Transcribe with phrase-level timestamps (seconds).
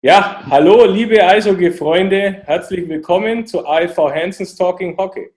[0.00, 5.28] Ja, hallo liebe Eishockey-Freunde, herzlich willkommen zu AFV Hansons Talking Hockey.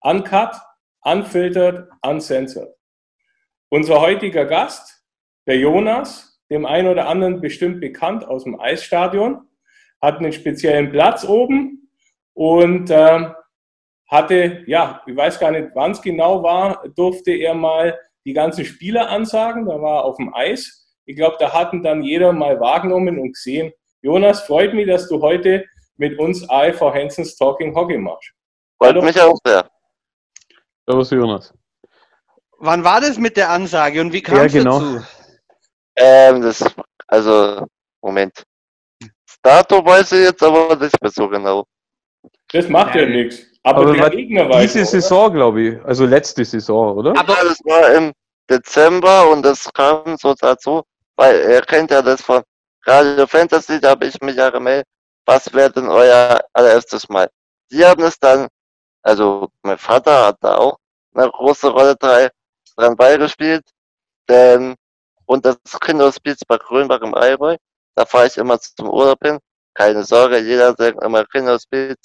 [0.00, 0.52] Uncut,
[1.02, 2.74] unfiltered, uncensored.
[3.68, 5.04] Unser heutiger Gast,
[5.46, 9.46] der Jonas, dem einen oder anderen bestimmt bekannt aus dem Eisstadion,
[10.00, 11.90] hat einen speziellen Platz oben
[12.32, 13.28] und äh,
[14.06, 18.64] hatte, ja, ich weiß gar nicht, wann es genau war, durfte er mal die ganzen
[18.64, 20.96] Spieler ansagen, da war er auf dem Eis.
[21.04, 23.70] Ich glaube, da hatten dann jeder mal wahrgenommen und gesehen,
[24.02, 25.64] Jonas, freut mich, dass du heute
[25.96, 28.30] mit uns AFV Hansons Talking Hockey machst.
[28.80, 29.02] Freut Hallo.
[29.02, 29.68] mich auch sehr.
[30.86, 31.52] Servus, Jonas.
[32.58, 34.80] Wann war das mit der Ansage und wie kam es ja, genau.
[34.80, 35.04] dazu?
[35.96, 36.64] Ähm, das,
[37.08, 37.66] also,
[38.00, 38.44] Moment.
[39.00, 41.64] Das Datum weiß ich jetzt aber nicht mehr so genau.
[42.52, 43.46] Das macht ja, ja nichts.
[43.64, 45.84] Aber, aber der Gegner weiß Diese Saison, glaube ich.
[45.84, 47.10] Also letzte Saison, oder?
[47.18, 48.12] Aber ja, das war im
[48.48, 50.82] Dezember und das kam so dazu,
[51.16, 52.42] weil er kennt ja das von
[52.88, 54.86] Radio Fantasy, da habe ich mich ja gemeldet,
[55.26, 57.28] was wäre denn euer allererstes Mal?
[57.70, 58.48] Die haben es dann,
[59.02, 60.78] also mein Vater hat da auch
[61.14, 63.64] eine große Rolle dran beigespielt,
[64.28, 64.74] denn
[65.26, 67.56] und das Kinderhospiz bei Grünbach im Allgäu,
[67.94, 69.38] da fahre ich immer zum Urlaub hin.
[69.74, 71.96] Keine Sorge, jeder sagt immer Kinderhospiz,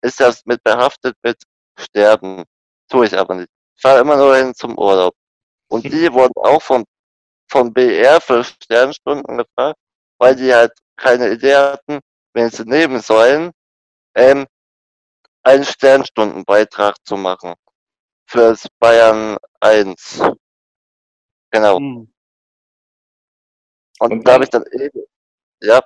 [0.00, 1.36] ist ja mit behaftet mit
[1.78, 2.44] Sterben.
[2.88, 3.50] Tue ich aber nicht.
[3.76, 5.14] Ich fahre immer nur hin zum Urlaub.
[5.68, 6.84] Und die wurden auch vom,
[7.50, 9.78] vom BR für Sternstunden gefragt
[10.18, 12.00] weil die halt keine Idee hatten,
[12.32, 13.52] wenn sie nehmen sollen,
[14.14, 14.46] ähm,
[15.42, 17.54] einen Sternstundenbeitrag zu machen.
[18.26, 20.22] Fürs Bayern 1.
[21.50, 21.78] Genau.
[21.78, 22.12] Hm.
[24.00, 25.04] Und, Und da habe ich dann eben,
[25.62, 25.80] ja.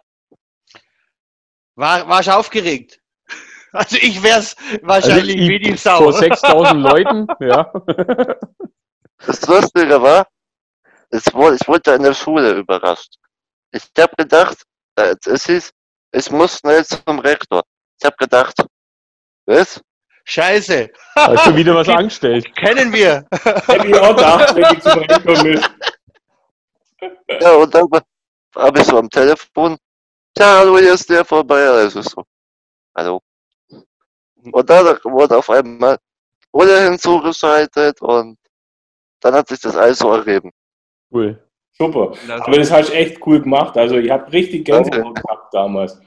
[1.75, 3.01] War, war ich aufgeregt?
[3.71, 5.99] Also ich wäre es wahrscheinlich also wie die Sau.
[5.99, 7.71] Vor 6000 Leuten, ja.
[9.27, 10.27] Das Lustige war,
[11.11, 13.19] es wurde, ich wurde in der Schule überrascht.
[13.73, 14.63] Ich habe gedacht,
[14.97, 15.71] äh, es hieß,
[16.13, 17.63] ich muss schnell zum Rektor.
[18.01, 18.55] Ich habe gedacht,
[19.47, 19.81] was?
[20.25, 20.91] Scheiße.
[21.17, 22.55] Hast du wieder was angestellt?
[22.55, 23.27] Kennen wir.
[23.31, 25.63] Hätte ich auch gedacht, wenn ich zum Rektor will.
[27.41, 27.87] Ja, und dann
[28.57, 29.77] habe ich so am Telefon,
[30.37, 31.69] ja, hallo, hier ist der vorbei.
[31.69, 32.25] Also so,
[32.97, 33.21] hallo.
[34.51, 35.97] Und dann wurde auf einmal
[36.53, 38.37] Ulle hinzugeschaltet und
[39.21, 40.51] dann hat sich das alles so ergeben.
[41.13, 41.48] Cool.
[41.81, 42.13] Super.
[42.41, 43.77] Aber das hast du echt cool gemacht.
[43.77, 46.01] Also ich habe richtig Gänsehaut gehabt damals.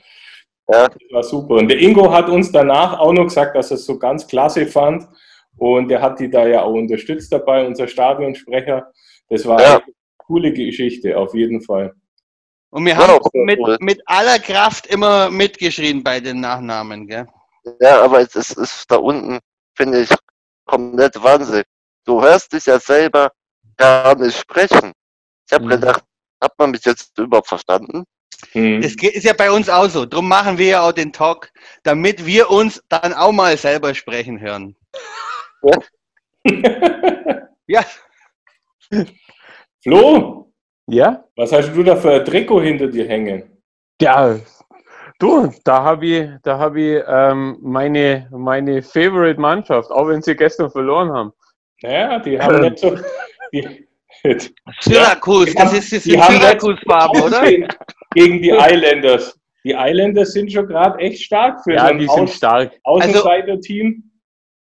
[0.68, 0.88] Ja.
[0.88, 1.56] Das war super.
[1.56, 4.68] Und der Ingo hat uns danach auch noch gesagt, dass er es so ganz klasse
[4.68, 5.08] fand.
[5.58, 8.92] Und der hat die da ja auch unterstützt dabei, unser Stadionsprecher.
[9.30, 9.76] Das war ja.
[9.76, 11.94] eine coole Geschichte, auf jeden Fall.
[12.72, 17.28] Und wir haben mit, mit aller Kraft immer mitgeschrien bei den Nachnamen, gell?
[17.80, 19.40] Ja, aber es ist, ist da unten,
[19.76, 20.10] finde ich,
[20.66, 21.64] komplett Wahnsinn.
[22.06, 23.32] Du hörst dich ja selber
[23.78, 24.94] gar nicht sprechen.
[25.52, 25.70] Ich habe mhm.
[25.70, 26.04] gedacht,
[26.42, 28.06] hat man mich jetzt überhaupt verstanden?
[28.54, 28.82] Mhm.
[28.82, 30.06] Das ist ja bei uns auch so.
[30.06, 31.52] Darum machen wir ja auch den Talk,
[31.84, 34.78] damit wir uns dann auch mal selber sprechen hören.
[36.48, 37.84] Ja.
[37.84, 37.86] ja.
[39.84, 40.54] Flo?
[40.88, 41.26] Ja?
[41.36, 43.62] Was hast du da für ein Trikot hinter dir hängen?
[44.02, 44.40] Ja,
[45.20, 50.72] du, da habe ich, da hab ich ähm, meine, meine Favorite-Mannschaft, auch wenn sie gestern
[50.72, 51.34] verloren haben.
[51.82, 52.98] Ja, die haben nicht so.
[53.54, 53.86] Die,
[54.82, 57.42] Syrakus, das ist das Syrakus-Farben, oder?
[58.14, 59.38] Gegen die Islanders.
[59.64, 62.72] Die Islanders sind schon gerade echt stark für ja, so ein die sind Aus stark.
[62.84, 64.04] Außenseiter-Team.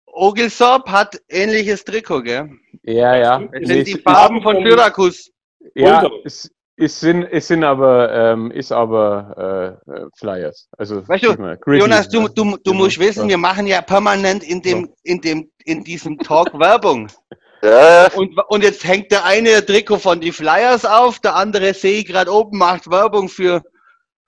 [0.06, 2.50] Also, Ogelsorb hat ähnliches Trikot, gell?
[2.84, 3.38] Ja, ja.
[3.52, 5.30] Das sind die Farben von Syrakus.
[5.74, 10.68] Ja, es, es, sind, es sind aber, ähm, ist aber äh, Flyers.
[10.78, 14.62] Also, weißt du, mal, Jonas, du, du, du musst wissen, wir machen ja permanent in,
[14.62, 17.08] dem, in, dem, in diesem Talk Werbung.
[17.62, 18.08] Ja.
[18.14, 22.06] Und, und jetzt hängt der eine Trikot von die Flyers auf, der andere sehe ich
[22.06, 23.62] gerade oben, macht Werbung für,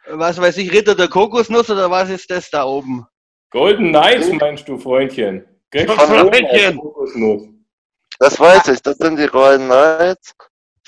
[0.07, 3.07] was weiß ich, Ritter der Kokosnuss oder was ist das da oben?
[3.51, 5.45] Golden Knights meinst du, Freundchen?
[5.73, 7.65] Freundchen.
[8.19, 10.35] Das weiß ich, das sind die Golden Knights.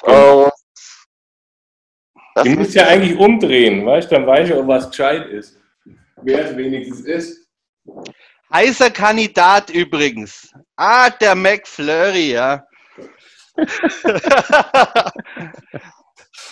[0.03, 0.51] Genau.
[2.45, 5.59] Die muss ja eigentlich umdrehen, weißt du, dann weiß ich auch, was gescheit ist.
[6.22, 7.48] Wer es wenigstens ist.
[8.52, 10.52] Heißer Kandidat übrigens.
[10.76, 12.64] Ah, der McFlurry, ja.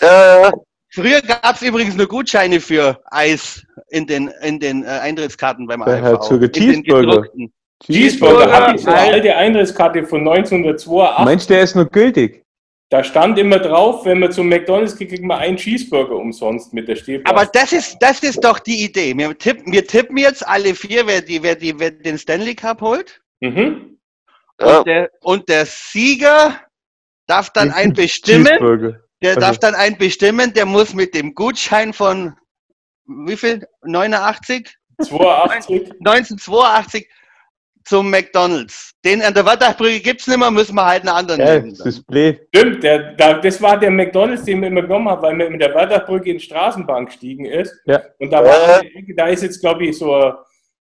[0.00, 0.50] äh,
[0.90, 5.82] früher gab es übrigens nur Gutscheine für Eis in den, in den äh, Eintrittskarten beim
[5.82, 6.02] AFV.
[6.02, 7.24] Halt sogar Cheeseburger.
[7.82, 11.24] Cheeseburger ich so eine alte Eintrittskarte von 1982.
[11.24, 12.44] Meinst du, der ist noch gültig?
[12.90, 16.88] Da stand immer drauf, wenn man zum McDonalds geht, kriegt man einen Cheeseburger umsonst mit
[16.88, 17.36] der Stehplatte.
[17.36, 19.14] Aber das ist, das ist doch die Idee.
[19.16, 22.80] Wir tippen, wir tippen jetzt alle vier, wer, die, wer, die, wer den Stanley Cup
[22.80, 23.20] holt.
[23.40, 23.98] Mhm.
[24.56, 26.60] Und, der, und der Sieger
[27.26, 28.96] darf dann ein bestimmen.
[29.20, 29.40] Der also.
[29.40, 32.36] darf dann ein bestimmen, der muss mit dem Gutschein von
[33.08, 33.66] wie viel?
[33.82, 34.76] 89?
[35.02, 35.92] 82.
[36.04, 37.08] 1982
[37.88, 38.92] zum McDonalds.
[39.04, 41.70] Den an der Wattachbrücke gibt es nicht mehr, müssen wir halt einen anderen Ja, nehmen.
[41.76, 42.40] das ist blöd.
[42.54, 45.60] Stimmt, der, da, das war der McDonalds, den wir immer genommen haben, weil man mit
[45.62, 47.74] der Wörterbrücke in die Straßenbahn gestiegen ist.
[47.86, 48.00] Ja.
[48.18, 48.82] Und da, war,
[49.16, 50.32] da ist jetzt, glaube ich, so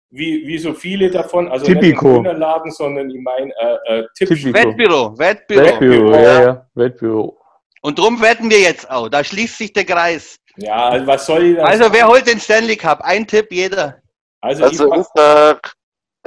[0.09, 2.07] wie, wie so viele davon, also Tipico.
[2.07, 4.53] nicht ein Dönerladen, sondern ich meine äh, äh, Tipp Tipico.
[4.53, 5.65] Wettbüro, Wettbüro.
[5.65, 7.37] Wettbüro, ja, ja, Wettbüro.
[7.81, 9.09] Und drum wetten wir jetzt auch.
[9.09, 10.37] Da schließt sich der Kreis.
[10.57, 11.95] Ja, also was soll ich da Also sagen?
[11.95, 13.01] wer holt den Stanley Cup?
[13.01, 13.97] Ein Tipp jeder.
[14.41, 15.73] Also, Also ich, ich sag,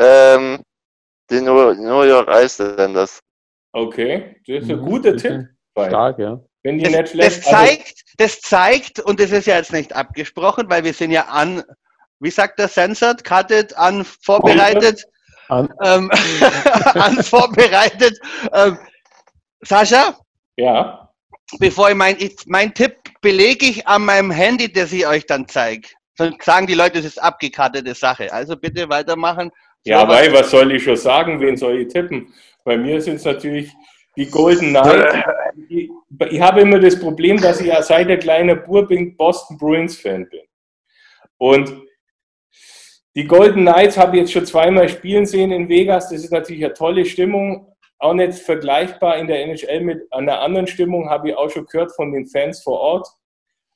[0.01, 0.63] ähm,
[1.31, 3.21] die New, New York Islanders.
[3.73, 5.49] okay, das ist ein Mhm, guter das Tipp.
[5.87, 6.41] Stark, ja.
[6.63, 9.73] wenn die Das, nicht das schlecht also, zeigt, das zeigt, und das ist ja jetzt
[9.73, 11.63] nicht abgesprochen, weil wir sind ja an,
[12.19, 15.05] wie sagt der Censored, cutted, an vorbereitet,
[15.49, 16.11] An, ähm,
[16.95, 18.19] an vorbereitet.
[18.53, 18.79] Ähm,
[19.63, 20.19] Sascha,
[20.57, 21.11] ja,
[21.59, 25.49] bevor ich mein, ich, mein Tipp belege ich an meinem Handy, das ich euch dann
[25.49, 25.89] zeige.
[26.17, 28.33] Sonst sagen die Leute, das ist abgekattete Sache.
[28.33, 29.51] Also bitte weitermachen.
[29.85, 32.33] Ja, weil, was soll ich schon sagen, wen soll ich tippen?
[32.65, 33.73] Bei mir sind es natürlich
[34.17, 35.15] die Golden Knights.
[35.69, 35.91] Ich,
[36.31, 39.99] ich habe immer das Problem, dass ich ja seit der kleine Bub bin, Boston Bruins
[39.99, 40.43] Fan bin.
[41.39, 41.73] Und
[43.17, 46.11] die Golden Knights habe ich jetzt schon zweimal spielen sehen in Vegas.
[46.11, 47.67] Das ist natürlich eine tolle Stimmung.
[47.99, 51.95] Auch nicht vergleichbar in der NHL mit einer anderen Stimmung, habe ich auch schon gehört
[51.95, 53.09] von den Fans vor Ort.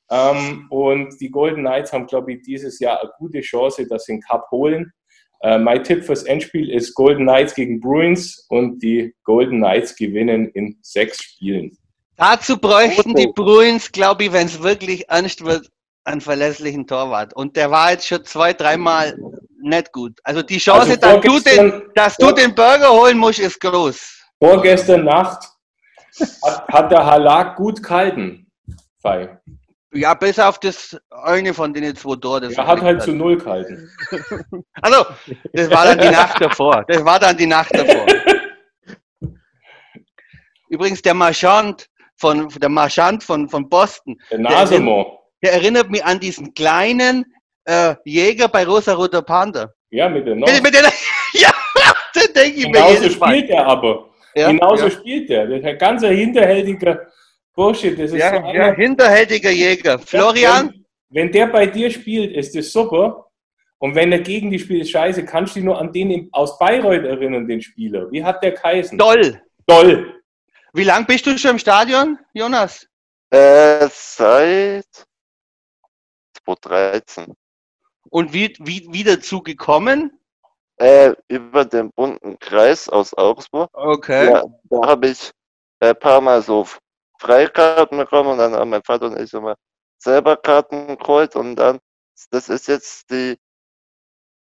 [0.09, 4.13] Ähm, und die Golden Knights haben, glaube ich, dieses Jahr eine gute Chance, dass sie
[4.13, 4.93] den Cup holen.
[5.45, 10.49] Äh, mein Tipp fürs Endspiel ist Golden Knights gegen Bruins und die Golden Knights gewinnen
[10.55, 11.77] in sechs Spielen.
[12.15, 15.69] Dazu bräuchten die Bruins, glaube ich, wenn es wirklich ernst wird,
[16.03, 17.35] einen verlässlichen Torwart.
[17.35, 19.15] Und der war jetzt schon zwei, dreimal
[19.61, 20.19] nicht gut.
[20.23, 24.23] Also die Chance, Also dass, du den, dass du den Burger holen musst, ist groß.
[24.41, 25.47] Vorgestern Nacht
[26.43, 28.47] hat, hat der Halak gut gehalten.
[28.99, 29.37] Fei.
[29.95, 32.41] Ja, bis auf das eine von den zwei Tore.
[32.41, 33.89] das Er hat halt zu null gehalten.
[34.81, 35.05] Also,
[35.53, 36.83] das war dann die Nacht davor.
[36.87, 38.05] Das war dann die Nacht davor.
[40.69, 41.87] Übrigens, der Marchand
[42.17, 45.19] von, der Marchand von, von Boston, Der Nasemo.
[45.41, 47.25] der erinnert mich an diesen kleinen
[47.65, 49.73] äh, Jäger bei Rosa-Roter Panther.
[49.91, 50.61] Ja, mit der Mit, Nos.
[50.61, 50.83] mit der,
[51.33, 51.49] ja,
[52.15, 53.29] den denke ich mir Genauso jedes Mal.
[53.29, 54.09] spielt er aber.
[54.35, 54.91] Ja, Genauso ja.
[54.91, 55.43] spielt er.
[55.43, 57.07] Ein ganzer hinterhältiger
[57.55, 57.93] Bullshit.
[57.97, 59.99] Das ist so Ja, einer, ja, hinterhältiger Jäger.
[59.99, 60.71] Florian,
[61.09, 63.31] Wenn, wenn der bei dir spielt, ist das super.
[63.79, 65.25] Und wenn er gegen die spielt, ist scheiße.
[65.25, 68.11] Kannst du dich nur an den aus Bayreuth erinnern, den Spieler?
[68.11, 68.97] Wie hat der geheißen?
[68.97, 69.41] doll.
[69.67, 70.21] Doll.
[70.73, 72.87] Wie lange bist du schon im Stadion, Jonas?
[73.31, 75.05] Äh, seit
[76.45, 77.33] 2013.
[78.09, 80.19] Und wie, wie, wie dazu gekommen?
[80.77, 83.69] Äh, über den bunten Kreis aus Augsburg.
[83.73, 84.31] Okay.
[84.31, 85.31] Ja, da habe ich
[85.79, 86.67] ein paar Mal so
[87.25, 89.55] Freikarten bekommen und dann haben mein Vater und ich immer
[89.97, 91.79] selber Karten geholt und dann,
[92.29, 93.37] das ist jetzt die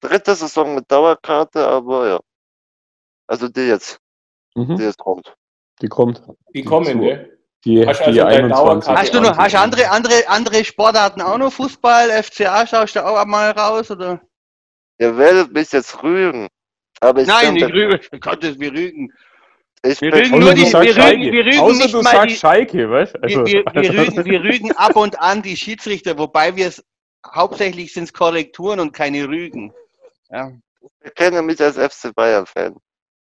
[0.02, 2.20] dritte Saison mit Dauerkarte, aber ja.
[3.28, 4.00] Also die jetzt,
[4.56, 5.36] die mhm, jetzt kommt.
[5.82, 6.24] die kommt.
[6.54, 7.38] Die kommende.
[7.66, 8.56] Die, Hast die also deine 21.
[8.56, 9.02] Dauerkarte?
[9.02, 11.52] Hast du noch, hast du andere, andere, andere Sportarten auch noch?
[11.52, 13.90] Fußball, FCA, schaust du auch mal raus?
[13.90, 14.22] Oder?
[15.00, 16.48] Ihr werdet mich jetzt rügen.
[17.02, 18.00] Aber ich Nein, nicht rügen.
[18.20, 19.12] Gottes, wir rügen.
[19.86, 22.40] Ich Wir rügen nur die, wir rügen, wir rügen Außer nicht du mal sagst die,
[22.40, 23.22] Schalke, weißt du?
[23.22, 26.84] wir, wir, wir, rügen, wir rügen ab und an die Schiedsrichter, wobei wir es
[27.34, 29.74] hauptsächlich sind es Korrekturen und keine Rügen.
[30.30, 30.52] Ja.
[31.04, 32.76] ich kenne mich als FC Bayern-Fan.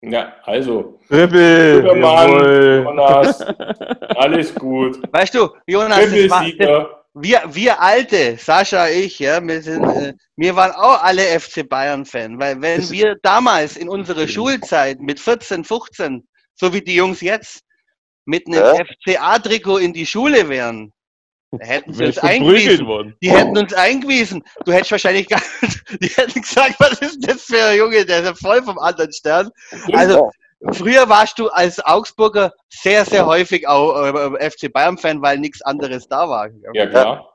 [0.01, 1.01] Ja, also.
[1.11, 2.85] Jawohl.
[2.85, 3.41] Jonas,
[4.17, 5.01] alles gut.
[5.13, 10.55] Weißt du, Jonas, das war, wir, wir Alte, Sascha, ich, ja, wir, sind, äh, wir
[10.55, 16.27] waren auch alle FC Bayern-Fan, weil wenn wir damals in unserer Schulzeit mit 14, 15,
[16.59, 17.63] so wie die Jungs jetzt,
[18.25, 18.75] mit einem Ja.
[18.75, 20.93] FCA-Trikot in die Schule wären,
[21.51, 22.87] da hätten sie uns eingewiesen.
[22.87, 23.17] worden.
[23.23, 24.45] Die hätten uns eingewiesen.
[24.67, 25.41] Du hättest wahrscheinlich gar
[26.03, 29.13] die hätten gesagt, was ist das für ein Junge, der ist ja voll vom anderen
[29.13, 29.51] Stern.
[29.95, 30.31] Also,
[30.73, 33.97] früher warst du als Augsburger sehr, sehr häufig auch
[34.35, 36.49] äh, FC Bayern-Fan, weil nichts anderes da war.
[36.75, 37.35] Ja, klar.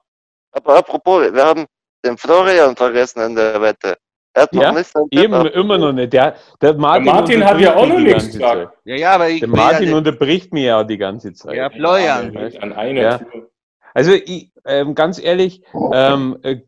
[0.52, 1.66] Aber apropos, wir haben
[2.06, 3.98] den Florian vergessen in der Wette.
[4.36, 6.12] Er hat noch Ja, nicht Eben, ab- immer noch nicht.
[6.14, 8.78] Der, der Der Martin, Martin hat ja auch noch nichts gesagt.
[8.84, 11.56] Ja, ja, aber ich Der Martin ja, unterbricht mich ja die ganze Zeit.
[11.56, 12.36] ja, Florian.
[12.60, 13.18] An einer Ja.
[13.20, 13.50] Tür.
[13.94, 15.64] Also ich, ähm, ganz ehrlich,
[15.94, 16.62] ähm, äh,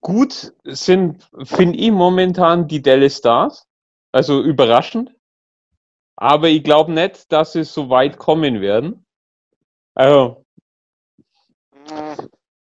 [0.00, 3.66] gut sind, finde ich momentan die Dallas Stars.
[4.10, 5.12] Also überraschend.
[6.16, 9.04] Aber ich glaube nicht, dass sie so weit kommen werden.
[9.94, 10.42] Also,
[11.88, 12.16] Hm,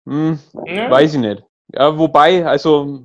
[0.05, 0.89] hm, Ja.
[0.89, 1.43] weiß ich nicht.
[1.73, 3.03] Ja, wobei, also,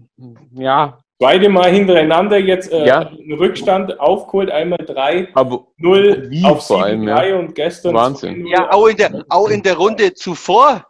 [0.52, 2.98] ja, Beide Mal hintereinander jetzt äh, Ja.
[3.08, 7.36] einen Rückstand aufgeholt, einmal 3-0 aber wie auf vor allem, 7-3 ja.
[7.38, 8.44] und gestern Wahnsinn.
[8.44, 8.50] 2-0.
[8.50, 10.86] Ja, auch in, der, auch in der Runde zuvor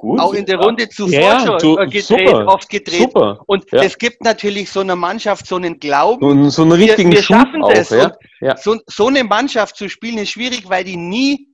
[0.00, 3.00] Gut, auch in der Runde zuvor ja, schon du, gedreht, super, oft gedreht.
[3.02, 3.82] Super, und ja.
[3.82, 6.24] es gibt natürlich so einer Mannschaft so einen Glauben.
[6.24, 7.90] Und so einen richtigen wir, wir schaffen auch, das.
[7.90, 8.12] Ja?
[8.40, 8.56] Ja.
[8.56, 11.48] So, so eine Mannschaft zu spielen ist schwierig, weil die nie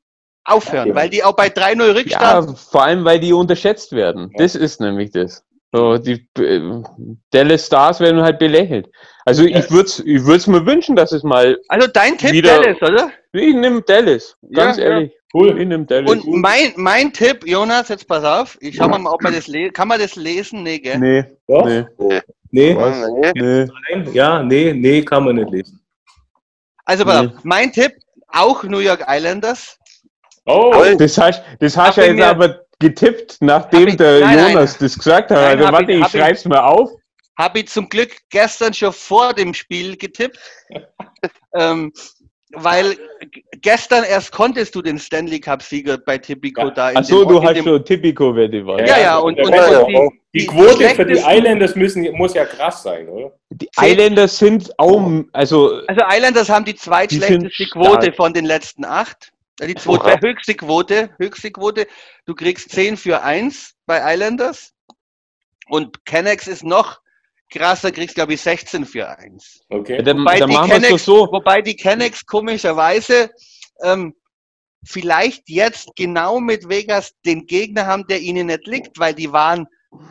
[0.44, 2.48] aufhören, weil die auch bei 3-0 Rückstand.
[2.48, 4.30] Ja, vor allem, weil die unterschätzt werden.
[4.36, 5.42] Das ist nämlich das.
[5.72, 6.82] So, die äh,
[7.30, 8.88] Dallas Stars werden halt belächelt.
[9.24, 11.58] Also ich würde es ich würd's mir wünschen, dass es mal.
[11.68, 13.10] Also dein Tipp wieder, Dallas, oder?
[13.32, 15.10] Ich nehme Dallas, ganz ja, ehrlich.
[15.10, 15.16] Ja.
[15.34, 15.60] Cool.
[15.60, 16.10] Ich nehme Dallas.
[16.10, 19.72] Und mein, mein Tipp, Jonas, jetzt pass auf, ich schau mal, ob man das lesen
[19.72, 19.88] kann.
[19.88, 20.62] man das lesen?
[20.62, 20.98] Nee, gell?
[20.98, 21.24] Nee.
[21.48, 21.66] Doch?
[21.66, 21.84] Nee.
[22.50, 22.74] Nee.
[22.74, 23.32] nee.
[23.34, 23.68] nee.
[23.88, 25.80] Nein, ja, nee, nee, kann man nicht lesen.
[26.84, 27.26] Also pass nee.
[27.26, 27.92] auf, mein Tipp,
[28.28, 29.76] auch New York Islanders.
[30.46, 34.78] Oh, das hast, das hast ja jetzt aber getippt, nachdem ich, der nein, Jonas nein,
[34.80, 35.38] das gesagt hat.
[35.38, 36.90] Nein, also warte, ich, ich schreib's ich, mal auf.
[37.38, 40.38] Habe ich zum Glück gestern schon vor dem Spiel getippt.
[41.54, 41.92] ähm,
[42.52, 42.96] weil
[43.60, 46.70] gestern erst konntest du den Stanley Cup-Sieger bei Tipico ja.
[46.70, 46.86] da.
[46.94, 48.58] Achso, du hast schon Tipico-Wette.
[48.58, 52.44] Ja, ja, ja, und, und, und die, die, Quote für die Islanders müssen, muss ja
[52.44, 53.32] krass sein, oder?
[53.50, 55.80] Die Islanders sind auch, also...
[55.86, 59.32] Also Islanders haben die zweitschlechteste Quote von den letzten acht.
[59.60, 61.86] Die zweite, höchste Quote, höchste Quote.
[62.26, 64.72] Du kriegst 10 für 1 bei Islanders.
[65.68, 67.00] Und Kennex ist noch
[67.50, 69.62] krasser, kriegst glaube ich 16 für 1.
[69.70, 70.02] Okay.
[70.02, 71.28] dann, wobei, dann die Kennex, so.
[71.32, 73.30] wobei die Kennex komischerweise
[73.82, 74.14] ähm,
[74.84, 79.66] vielleicht jetzt genau mit Vegas den Gegner haben, der ihnen nicht liegt, weil die waren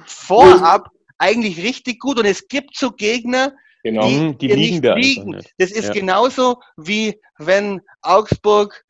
[0.06, 4.08] vorab eigentlich richtig gut und es gibt so Gegner, genau.
[4.08, 5.30] die, mhm, die liegen nicht liegen.
[5.32, 5.54] Nicht.
[5.58, 5.94] Das ist ja.
[5.94, 8.85] genauso wie wenn Augsburg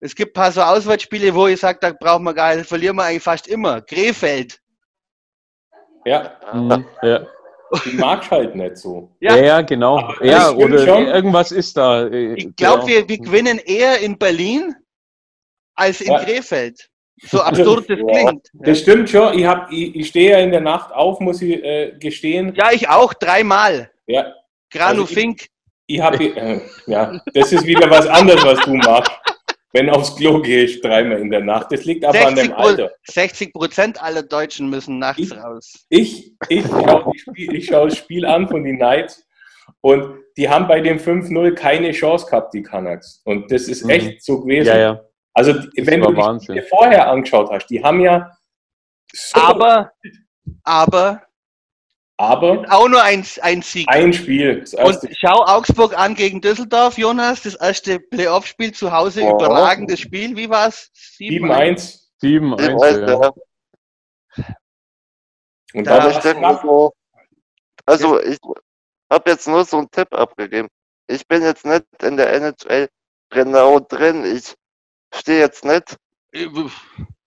[0.00, 2.96] es gibt ein paar so Auswärtsspiele, wo ich sage, da brauchen wir gar nicht, verlieren
[2.96, 3.80] wir eigentlich fast immer.
[3.80, 4.60] Krefeld.
[6.04, 6.36] Ja.
[6.52, 6.84] Mhm.
[7.02, 7.26] ja.
[7.86, 9.10] Die mag halt nicht so.
[9.20, 10.12] Ja, ja genau.
[10.20, 11.06] ja, oder schon.
[11.06, 12.06] irgendwas ist da.
[12.06, 14.74] Äh, ich glaube, wir, wir gewinnen eher in Berlin
[15.74, 16.18] als in ja.
[16.18, 16.90] Krefeld.
[17.24, 18.48] So absurd das klingt.
[18.54, 19.38] Das stimmt schon.
[19.38, 22.52] Ich, ich, ich stehe ja in der Nacht auf, muss ich äh, gestehen.
[22.56, 23.90] Ja, ich auch dreimal.
[24.06, 24.34] Ja.
[24.70, 25.46] Granu also Fink
[25.94, 29.12] ich habe, äh, ja, das ist wieder was anderes, was du machst.
[29.74, 31.72] Wenn aufs Klo gehst, dreimal in der Nacht.
[31.72, 32.90] Das liegt aber an dem Alter.
[33.04, 35.86] 60 Prozent aller Deutschen müssen nachts ich, raus.
[35.88, 37.12] Ich, ich schaue
[37.62, 39.26] schau das Spiel an von den Knights
[39.80, 43.22] und die haben bei dem 5-0 keine Chance gehabt, die Canucks.
[43.24, 43.90] Und das ist mhm.
[43.90, 44.18] echt mhm.
[44.20, 44.68] so gewesen.
[44.68, 45.00] Ja, ja.
[45.34, 48.30] Also, das wenn du dir vorher angeschaut hast, die haben ja.
[49.14, 49.92] So aber,
[50.64, 51.22] aber
[52.22, 53.88] aber auch nur ein, ein Sieg.
[53.88, 54.64] Ein Spiel.
[54.78, 57.42] Und schau Augsburg an gegen Düsseldorf, Jonas.
[57.42, 59.22] Das erste Playoff-Spiel zu Hause.
[59.24, 59.34] Oh.
[59.34, 60.36] Überragendes Spiel.
[60.36, 60.92] Wie war es?
[61.18, 62.00] 7-1.
[62.22, 63.10] 7-1.
[63.10, 63.32] Ja.
[65.74, 66.92] Und da ich denke so,
[67.86, 68.38] also ich
[69.10, 70.68] habe jetzt nur so einen Tipp abgegeben.
[71.08, 72.88] Ich bin jetzt nicht in der NHL
[73.30, 74.24] genau drin.
[74.24, 74.54] Ich
[75.12, 75.96] stehe jetzt nicht
[76.30, 76.46] äh,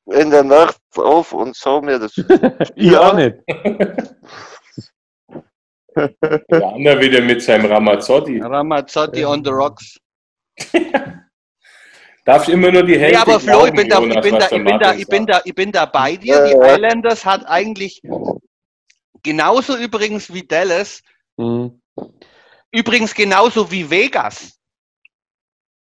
[0.06, 3.36] in der Nacht auf und schaue mir das Spiel Ich auch nicht.
[5.96, 8.40] Der andere wieder mit seinem Ramazzotti.
[8.40, 9.98] Ramazzotti on the rocks.
[12.26, 13.14] Darfst immer nur die Hälfte.
[13.14, 15.42] Ja, aber Flo, ich bin, da, ich, bin da, ich, bin da, ich, bin da,
[15.46, 16.44] ich bin da bei dir.
[16.46, 18.02] Die Islanders hat eigentlich
[19.22, 21.02] genauso übrigens wie Dallas.
[21.38, 21.82] Mhm.
[22.72, 24.60] Übrigens genauso wie Vegas.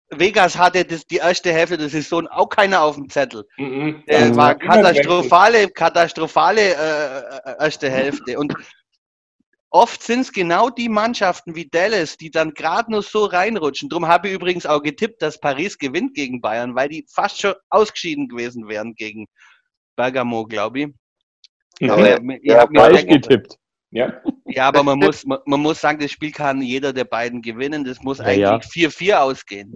[0.09, 3.45] Vegas hatte das, die erste Hälfte der Saison auch keiner auf dem Zettel.
[3.57, 4.03] Mhm.
[4.05, 8.37] Äh, war katastrophale, katastrophale äh, äh, erste Hälfte.
[8.37, 8.53] Und
[9.75, 13.89] Oft sind es genau die Mannschaften wie Dallas, die dann gerade nur so reinrutschen.
[13.89, 17.55] Darum habe ich übrigens auch getippt, dass Paris gewinnt gegen Bayern, weil die fast schon
[17.71, 19.25] ausgeschieden gewesen wären gegen
[19.95, 20.87] Bergamo, glaube ich.
[21.79, 23.57] Ja, aber ich, ich habe mir getippt.
[23.89, 24.13] Ja.
[24.45, 27.83] ja, aber man muss, man, man, muss sagen, das Spiel kann jeder der beiden gewinnen.
[27.83, 29.23] Das muss ja, eigentlich 4-4 ja.
[29.23, 29.75] ausgehen.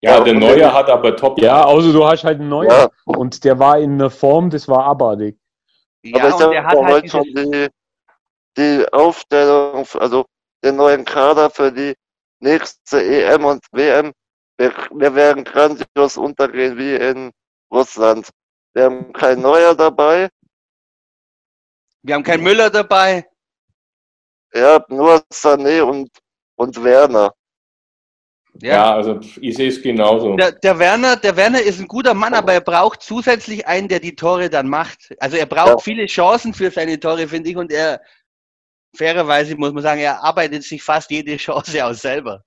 [0.00, 1.40] Ja, der Neuer hat aber top.
[1.40, 2.68] Ja, außer du hast halt einen Neuer.
[2.70, 2.90] Ja.
[3.04, 5.36] Und der war in einer Form, das war abartig.
[6.04, 7.68] Ja, aber und der hat halt schon
[8.56, 10.26] die, Aufstellung, also
[10.64, 11.94] den neuen Kader für die
[12.40, 14.12] nächste EM und WM.
[14.58, 17.30] Wir, wir werden grandios untergehen wie in
[17.70, 18.30] Russland.
[18.74, 20.28] Wir haben kein Neuer dabei.
[22.02, 23.26] Wir haben keinen Müller dabei.
[24.54, 26.08] Ja, nur Sané und,
[26.56, 27.34] und Werner.
[28.62, 28.72] Ja.
[28.72, 30.34] ja, also ich sehe es genauso.
[30.36, 34.00] Der, der, Werner, der Werner ist ein guter Mann, aber er braucht zusätzlich einen, der
[34.00, 35.14] die Tore dann macht.
[35.18, 35.78] Also er braucht ja.
[35.78, 38.00] viele Chancen für seine Tore, finde ich, und er,
[38.96, 42.42] fairerweise muss man sagen, er arbeitet sich fast jede Chance aus selber.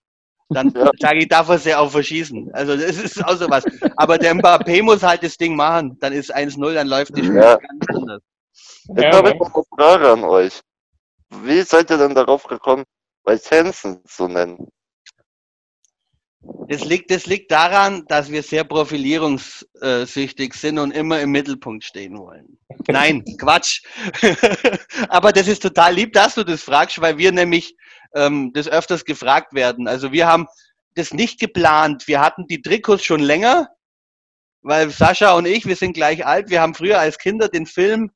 [0.49, 0.89] Dann ja.
[0.99, 2.49] sage ich, darf er sie auch verschießen.
[2.53, 3.63] Also das ist auch so was.
[3.97, 5.97] Aber der Mbappé muss halt das Ding machen.
[5.99, 7.55] Dann ist 1-0, dann läuft die Spiel ja.
[7.55, 8.21] ganz anders.
[8.87, 10.61] Jetzt ja, habe ich noch eine Frage an euch.
[11.43, 12.83] Wie seid ihr denn darauf gekommen,
[13.23, 14.67] bei Hansen zu nennen?
[16.41, 22.17] Das liegt, das liegt daran, dass wir sehr profilierungssüchtig sind und immer im Mittelpunkt stehen
[22.17, 22.57] wollen.
[22.87, 23.81] Nein, Quatsch.
[25.09, 27.75] Aber das ist total lieb, dass du das fragst, weil wir nämlich
[28.15, 29.87] ähm, das öfters gefragt werden.
[29.87, 30.47] Also wir haben
[30.95, 32.07] das nicht geplant.
[32.07, 33.69] Wir hatten die Trikots schon länger,
[34.61, 36.49] weil Sascha und ich, wir sind gleich alt.
[36.49, 38.11] Wir haben früher als Kinder den Film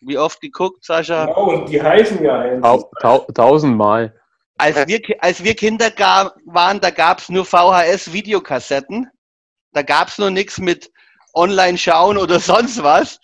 [0.00, 1.26] wie oft geguckt, Sascha?
[1.26, 2.58] Genau, und die heißen ja
[3.00, 4.19] tau tausendmal.
[4.60, 5.90] Als wir, als wir Kinder
[6.44, 9.08] waren, da gab es nur VHS-Videokassetten.
[9.72, 10.90] Da gab es noch nichts mit
[11.34, 13.18] online schauen oder sonst was.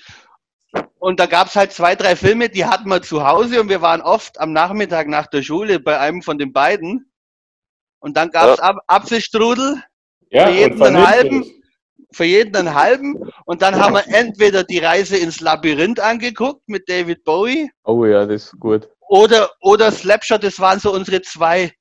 [0.99, 3.81] Und da gab es halt zwei, drei Filme, die hatten wir zu Hause und wir
[3.81, 7.11] waren oft am Nachmittag nach der Schule bei einem von den beiden.
[8.01, 8.77] Und dann gab es ja.
[8.87, 9.83] Apfelstrudel
[10.31, 11.45] ja, für jeden einen halben,
[12.13, 13.31] für jeden einen halben.
[13.45, 17.71] Und dann haben wir entweder die Reise ins Labyrinth angeguckt mit David Bowie.
[17.85, 18.89] Oh ja, das ist gut.
[19.09, 21.73] Oder, oder Slapshot, das waren so unsere zwei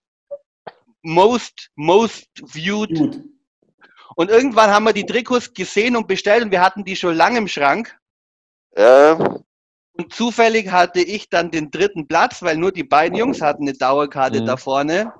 [1.01, 2.93] most, most viewed.
[2.95, 3.23] Gut.
[4.15, 7.37] Und irgendwann haben wir die Trikots gesehen und bestellt und wir hatten die schon lange
[7.37, 7.97] im Schrank.
[8.77, 9.41] Ja.
[9.93, 13.77] Und zufällig hatte ich dann den dritten Platz, weil nur die beiden Jungs hatten eine
[13.77, 14.45] Dauerkarte mhm.
[14.45, 15.13] da vorne.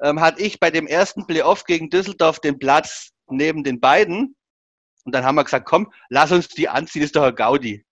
[0.00, 4.36] Ähm, hatte ich bei dem ersten Playoff gegen Düsseldorf den Platz neben den beiden.
[5.04, 7.84] Und dann haben wir gesagt, komm, lass uns die anziehen, ist doch ein Gaudi.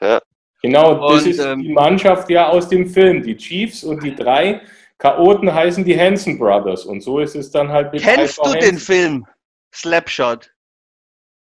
[0.00, 0.20] Ja.
[0.64, 3.22] Genau, das und, ist ähm, die Mannschaft ja aus dem Film.
[3.22, 4.62] Die Chiefs und die drei
[4.96, 6.86] Chaoten heißen die Hanson Brothers.
[6.86, 9.26] Und so ist es dann halt mit Kennst du den Film
[9.74, 10.50] Slapshot?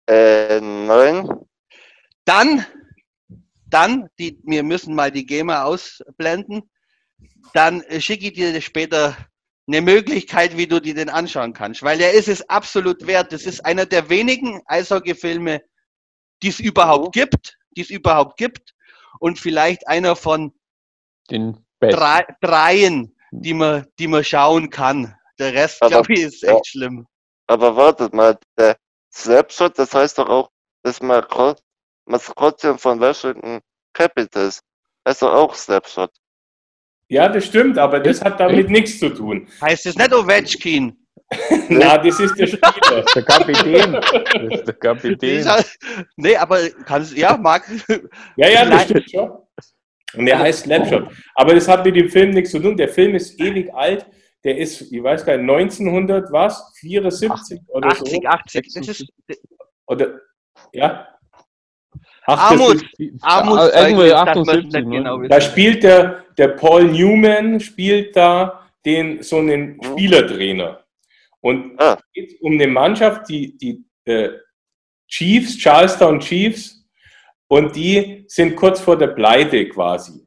[0.08, 1.28] Äh, nein.
[2.24, 2.66] Dann,
[3.66, 6.68] dann, die, wir müssen mal die GEMA ausblenden.
[7.54, 9.16] Dann schicke ich dir später
[9.68, 13.32] eine Möglichkeit, wie du dir den anschauen kannst, weil er ist es absolut wert.
[13.32, 15.62] Das ist einer der wenigen Eishockey-Filme,
[16.42, 17.10] die es überhaupt oh.
[17.10, 18.71] gibt, die es überhaupt gibt
[19.18, 20.52] und vielleicht einer von
[21.30, 25.14] den drei, dreien, die man, die man schauen kann.
[25.38, 26.60] Der Rest, glaube ich, ist echt ja.
[26.64, 27.06] schlimm.
[27.46, 28.76] Aber wartet mal, der
[29.12, 30.50] Snapshot, das heißt doch auch
[30.82, 33.60] das Maskottchen von Washington
[33.92, 34.60] Capitals.
[35.06, 36.10] Heißt doch auch Snapshot.
[37.08, 39.48] Ja, das stimmt, aber das hat damit nichts zu tun.
[39.60, 41.01] Heißt es nicht Ovechkin?
[41.68, 43.04] Na, das ist der Spieler.
[43.14, 43.92] Der Kapitän.
[43.92, 45.46] Das ist der Kapitän.
[46.16, 47.64] Nee, aber kannst ja, Marc.
[48.36, 49.30] Ja, ja, das stimmt schon.
[50.14, 51.08] Und der heißt Snapshot.
[51.34, 52.76] Aber das hat mit dem Film nichts zu tun.
[52.76, 54.06] Der Film ist ewig alt.
[54.44, 56.72] Der ist, ich weiß gar nicht, 1900 was?
[56.80, 58.28] 74 oder 80, so?
[58.28, 58.74] 80, 80.
[58.74, 59.12] Das ist,
[59.86, 60.20] oder,
[60.72, 61.08] ja?
[62.24, 62.84] Armut.
[63.20, 63.58] Armut.
[63.74, 64.72] Irgendwo 78.
[64.72, 70.81] Genau da spielt der, der Paul Newman, spielt da den, so einen Spielertrainer.
[71.42, 71.98] Und ah.
[71.98, 74.30] es geht um eine Mannschaft, die, die äh,
[75.08, 76.82] Chiefs, Charlestown Chiefs,
[77.48, 80.26] und die sind kurz vor der Pleite quasi.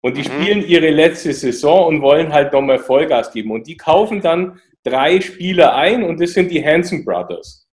[0.00, 0.32] Und die mhm.
[0.32, 3.52] spielen ihre letzte Saison und wollen halt nochmal Vollgas geben.
[3.52, 7.68] Und die kaufen dann drei Spieler ein und das sind die Hanson Brothers.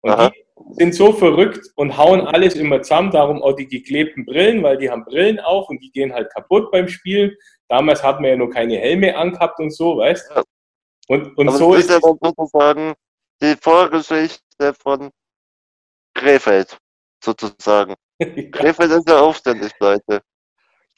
[0.00, 0.30] Und Aha.
[0.30, 4.78] die sind so verrückt und hauen alles immer zusammen, darum auch die geklebten Brillen, weil
[4.78, 7.32] die haben Brillen auf und die gehen halt kaputt beim Spielen.
[7.68, 10.42] Damals hat man ja noch keine Helme angehabt und so, weißt du?
[11.08, 12.94] Und, und so ist ja sozusagen
[13.40, 15.10] die Vorgeschichte von
[16.14, 16.76] Krefeld,
[17.22, 17.94] sozusagen.
[18.18, 18.26] ja.
[18.52, 20.22] Krefeld ist ja aufständig, Leute.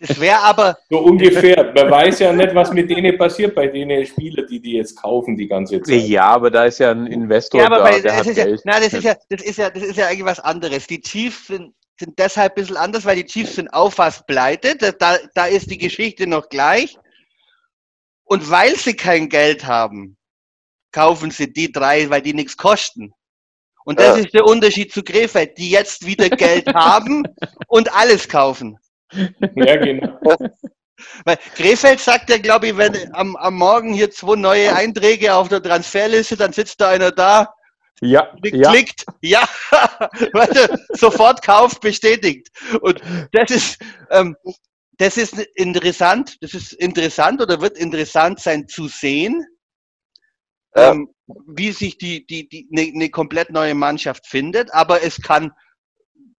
[0.01, 0.79] Das wäre aber.
[0.89, 1.73] So ungefähr.
[1.75, 5.37] Man weiß ja nicht, was mit denen passiert, bei denen Spieler, die die jetzt kaufen
[5.37, 6.03] die ganze Zeit.
[6.03, 8.61] Ja, aber da ist ja ein Investor ja, aber da, bei, der hat ist Geld.
[8.65, 10.87] Ja, na, das ist ja, das ist ja, das ist ja eigentlich was anderes.
[10.87, 14.77] Die Chiefs sind, sind deshalb ein bisschen anders, weil die Chiefs sind auch fast pleite.
[14.77, 16.97] Da, da ist die Geschichte noch gleich.
[18.29, 20.19] Und weil sie kein Geld haben,
[20.93, 23.13] kaufen sie die drei, weil die nichts kosten.
[23.85, 24.25] Und das ja.
[24.25, 27.23] ist der Unterschied zu Krefeld, die jetzt wieder Geld haben
[27.69, 28.79] und alles kaufen.
[29.13, 30.19] Ja, genau.
[31.25, 35.49] Weil Krefeld sagt ja, glaube ich, wenn am, am Morgen hier zwei neue Einträge auf
[35.49, 37.55] der Transferliste, dann sitzt da einer da,
[38.03, 40.09] ja, klickt, ja, ja
[40.91, 42.49] sofort Kauf bestätigt.
[42.83, 43.01] Und
[43.33, 43.79] das ist,
[44.11, 44.37] ähm,
[44.99, 49.45] das ist interessant, das ist interessant oder wird interessant sein zu sehen,
[50.75, 50.93] ja.
[50.93, 51.15] ähm,
[51.47, 54.73] wie sich die, die, die, eine, eine komplett neue Mannschaft findet.
[54.75, 55.53] Aber es kann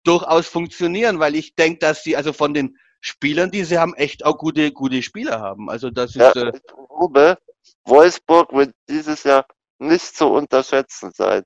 [0.05, 4.25] durchaus funktionieren, weil ich denke, dass sie also von den Spielern, die sie haben, echt
[4.25, 5.71] auch gute, gute Spieler haben.
[5.71, 6.17] Also das ist.
[6.17, 6.53] Ja, äh,
[6.99, 7.39] glaube,
[7.85, 9.47] Wolfsburg wird dieses Jahr
[9.79, 11.45] nicht zu unterschätzen sein.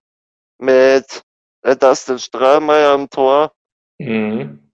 [0.58, 1.22] Mit
[1.62, 3.52] äh, Dustin Strahlmeier am Tor.
[3.98, 4.70] Mhm.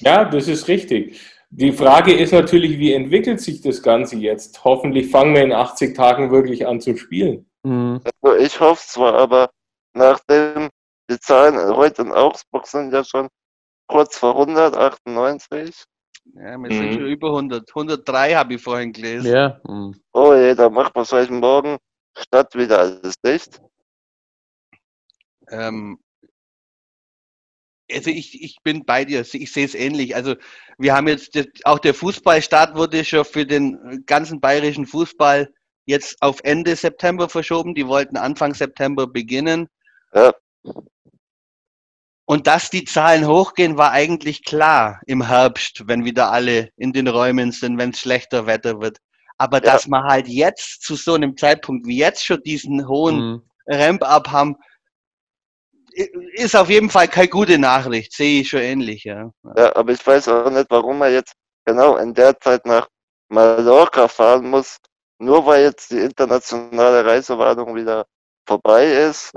[0.00, 1.33] Ja, das ist richtig.
[1.56, 4.64] Die Frage ist natürlich, wie entwickelt sich das Ganze jetzt?
[4.64, 7.48] Hoffentlich fangen wir in 80 Tagen wirklich an zu spielen.
[7.62, 8.00] Mhm.
[8.22, 9.50] Also ich hoffe zwar, aber
[9.92, 10.68] nachdem
[11.08, 13.28] die Zahlen heute in Augsburg sind ja schon
[13.86, 15.84] kurz vor 198.
[16.34, 16.92] Ja, wir sind mhm.
[16.94, 17.68] schon über 100.
[17.68, 19.32] 103 habe ich vorhin gelesen.
[19.32, 19.60] Ja.
[19.64, 19.94] Mhm.
[20.12, 21.76] Oh je, da macht wahrscheinlich morgen
[22.18, 23.60] Stadt wieder alles dicht?
[25.50, 26.00] Ähm,
[27.90, 30.16] also ich, ich bin bei dir, ich sehe es ähnlich.
[30.16, 30.36] Also
[30.78, 35.52] wir haben jetzt, auch der Fußballstart wurde schon für den ganzen bayerischen Fußball
[35.86, 37.74] jetzt auf Ende September verschoben.
[37.74, 39.68] Die wollten Anfang September beginnen.
[40.14, 40.32] Ja.
[42.26, 47.06] Und dass die Zahlen hochgehen, war eigentlich klar im Herbst, wenn wieder alle in den
[47.06, 48.98] Räumen sind, wenn es schlechter Wetter wird.
[49.36, 49.72] Aber ja.
[49.72, 53.42] dass wir halt jetzt zu so einem Zeitpunkt wie jetzt schon diesen hohen mhm.
[53.66, 54.56] Ramp-up haben,
[55.94, 59.30] ist auf jeden Fall keine gute Nachricht, sehe ich schon ähnlich, ja.
[59.56, 62.88] Ja, aber ich weiß auch nicht, warum er jetzt genau in der Zeit nach
[63.28, 64.78] Mallorca fahren muss,
[65.18, 68.06] nur weil jetzt die internationale Reisewarnung wieder
[68.46, 69.32] vorbei ist.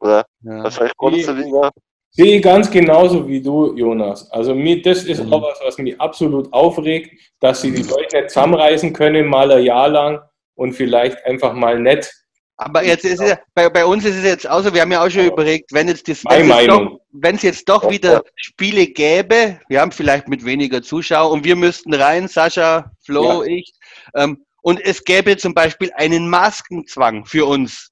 [0.00, 0.64] Oder ja.
[0.64, 1.70] wahrscheinlich kommt sie wieder.
[2.10, 4.30] Sehe ich ganz genauso wie du, Jonas.
[4.30, 5.32] Also mir, das ist mhm.
[5.32, 9.62] auch was, was mich absolut aufregt, dass sie die Leute nicht zusammenreisen können, mal ein
[9.62, 10.20] Jahr lang
[10.54, 12.10] und vielleicht einfach mal nett
[12.58, 15.04] aber jetzt ist es, bei, bei uns ist es jetzt auch so, wir haben ja
[15.04, 19.80] auch schon überlegt, wenn jetzt das, wenn es, es jetzt doch wieder Spiele gäbe, wir
[19.80, 23.50] haben vielleicht mit weniger Zuschauer und wir müssten rein, Sascha, Flo, ja.
[23.50, 23.72] ich,
[24.14, 27.90] ähm, und es gäbe zum Beispiel einen Maskenzwang für uns.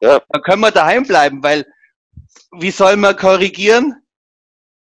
[0.00, 0.20] Ja.
[0.28, 1.64] Dann können wir daheim bleiben, weil
[2.52, 4.01] wie soll man korrigieren?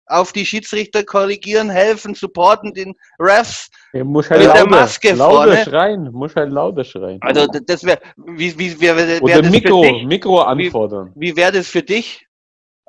[0.07, 5.13] Auf die Schiedsrichter korrigieren, helfen, supporten den Refs ja, muss halt mit lauter, der Maske
[5.13, 5.65] lauter vorne.
[5.65, 7.19] schreien, muss halt lauter schreien.
[7.23, 10.05] Also das wäre, wie, wie wär, wär Oder das Mikro, für dich?
[10.05, 11.13] Mikro anfordern.
[11.15, 12.27] Wie, wie wäre das für dich?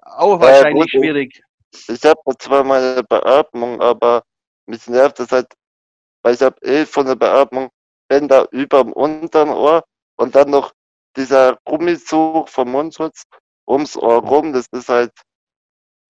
[0.01, 1.41] Auch wahrscheinlich ja, schwierig.
[1.88, 4.23] Ich habe zwar meine Beatmung, aber
[4.65, 5.47] mich nervt das halt,
[6.23, 7.69] weil ich habe eh von der Beatmung
[8.08, 9.84] Bänder überm unteren Ohr
[10.15, 10.73] und dann noch
[11.15, 13.23] dieser Gummizug vom Mundschutz
[13.67, 15.12] ums Ohr rum, das ist halt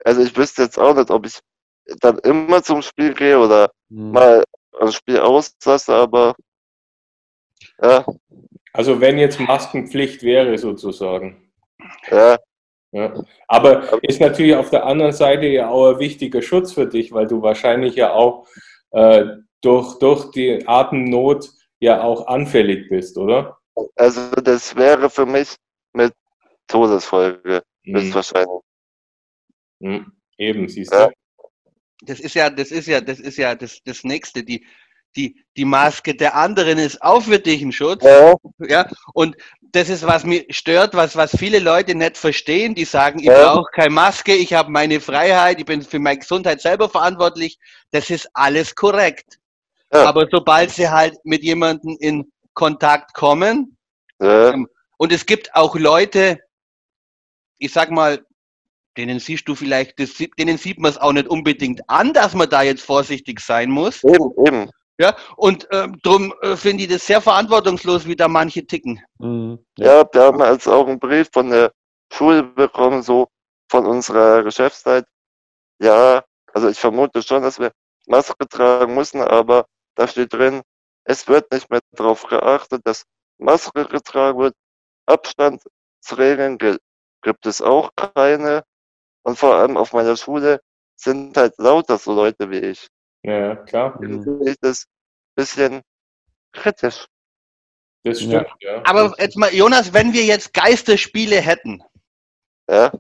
[0.08, 1.40] also ich wüsste jetzt auch nicht, ob ich
[2.00, 4.12] dann immer zum Spiel gehe oder hm.
[4.12, 4.44] mal
[4.80, 6.34] ein Spiel auslasse, aber
[7.82, 8.06] ja.
[8.72, 11.52] Also wenn jetzt Maskenpflicht wäre sozusagen.
[12.10, 12.38] Ja.
[12.92, 13.22] ja.
[13.50, 17.28] Aber ist natürlich auf der anderen Seite ja auch ein wichtiger Schutz für dich, weil
[17.28, 18.48] du wahrscheinlich ja auch
[18.92, 19.26] äh,
[19.62, 23.58] durch, durch die Atemnot ja auch anfällig bist, oder?
[23.96, 25.56] Also das wäre für mich
[25.94, 26.14] mit
[26.68, 27.98] Todesfolge, mhm.
[27.98, 28.62] höchstwahrscheinlich.
[29.82, 31.12] Hm, eben, siehst du.
[32.02, 34.44] Das ist ja, das ist ja, das ist ja das, das nächste.
[34.44, 34.66] Die,
[35.16, 38.04] die, die Maske der anderen ist auch für dich ein Schutz.
[38.04, 38.36] Ja.
[38.60, 38.88] ja.
[39.14, 39.36] Und
[39.72, 42.76] das ist, was mich stört, was, was viele Leute nicht verstehen.
[42.76, 43.54] Die sagen, ich ja.
[43.54, 47.58] brauche keine Maske, ich habe meine Freiheit, ich bin für meine Gesundheit selber verantwortlich.
[47.92, 49.40] Das ist alles korrekt.
[49.92, 50.06] Ja.
[50.06, 53.78] Aber sobald sie halt mit jemandem in Kontakt kommen,
[54.20, 54.54] ja.
[54.54, 56.40] Ähm, und es gibt auch Leute,
[57.60, 58.26] ich sag mal,
[58.98, 62.50] denen siehst du vielleicht, das, denen sieht man es auch nicht unbedingt an, dass man
[62.50, 64.04] da jetzt vorsichtig sein muss.
[64.04, 64.70] Eben, eben.
[65.00, 69.00] Ja, und ähm, darum äh, finde ich das sehr verantwortungslos, wie da manche ticken.
[69.20, 69.60] Mhm.
[69.78, 70.00] Ja.
[70.00, 71.72] ja, wir haben jetzt auch einen Brief von der
[72.12, 73.28] Schule bekommen, so
[73.70, 75.06] von unserer Geschäftszeit.
[75.80, 77.72] Ja, also ich vermute schon, dass wir
[78.08, 80.62] Maske tragen müssen, aber da steht drin,
[81.04, 83.04] es wird nicht mehr darauf geachtet, dass
[83.38, 84.56] Maske getragen wird.
[85.06, 88.64] Abstandsregeln gibt es auch keine.
[89.28, 90.62] Und vor allem auf meiner Schule
[90.96, 92.88] sind halt lauter so Leute wie ich.
[93.24, 93.98] Ja, klar.
[94.00, 95.82] Finde ich das ein bisschen
[96.54, 97.08] kritisch.
[98.06, 98.76] Das stimmt, ja.
[98.76, 98.86] ja.
[98.86, 101.84] Aber jetzt mal, Jonas, wenn wir jetzt Geisterspiele hätten.
[102.70, 102.94] Ja.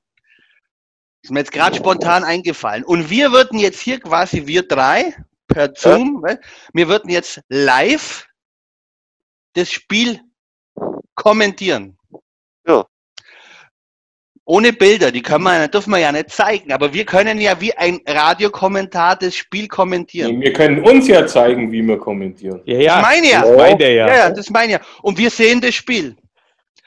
[1.21, 2.83] Ist mir jetzt gerade spontan eingefallen.
[2.83, 5.15] Und wir würden jetzt hier quasi, wir drei,
[5.47, 6.37] per Zoom, ja.
[6.73, 8.27] wir würden jetzt live
[9.53, 10.19] das Spiel
[11.15, 11.97] kommentieren.
[12.67, 12.85] Ja.
[14.49, 17.73] Ohne Bilder, die können wir, dürfen wir ja nicht zeigen, aber wir können ja wie
[17.73, 20.39] ein Radiokommentar das Spiel kommentieren.
[20.39, 22.61] Wir können uns ja zeigen, wie wir kommentieren.
[22.63, 22.95] Ja, ja.
[22.95, 23.41] Das meine ja.
[23.41, 24.07] Das meine ja.
[24.07, 24.79] ja, das meine ja.
[25.01, 26.15] Und wir sehen das Spiel.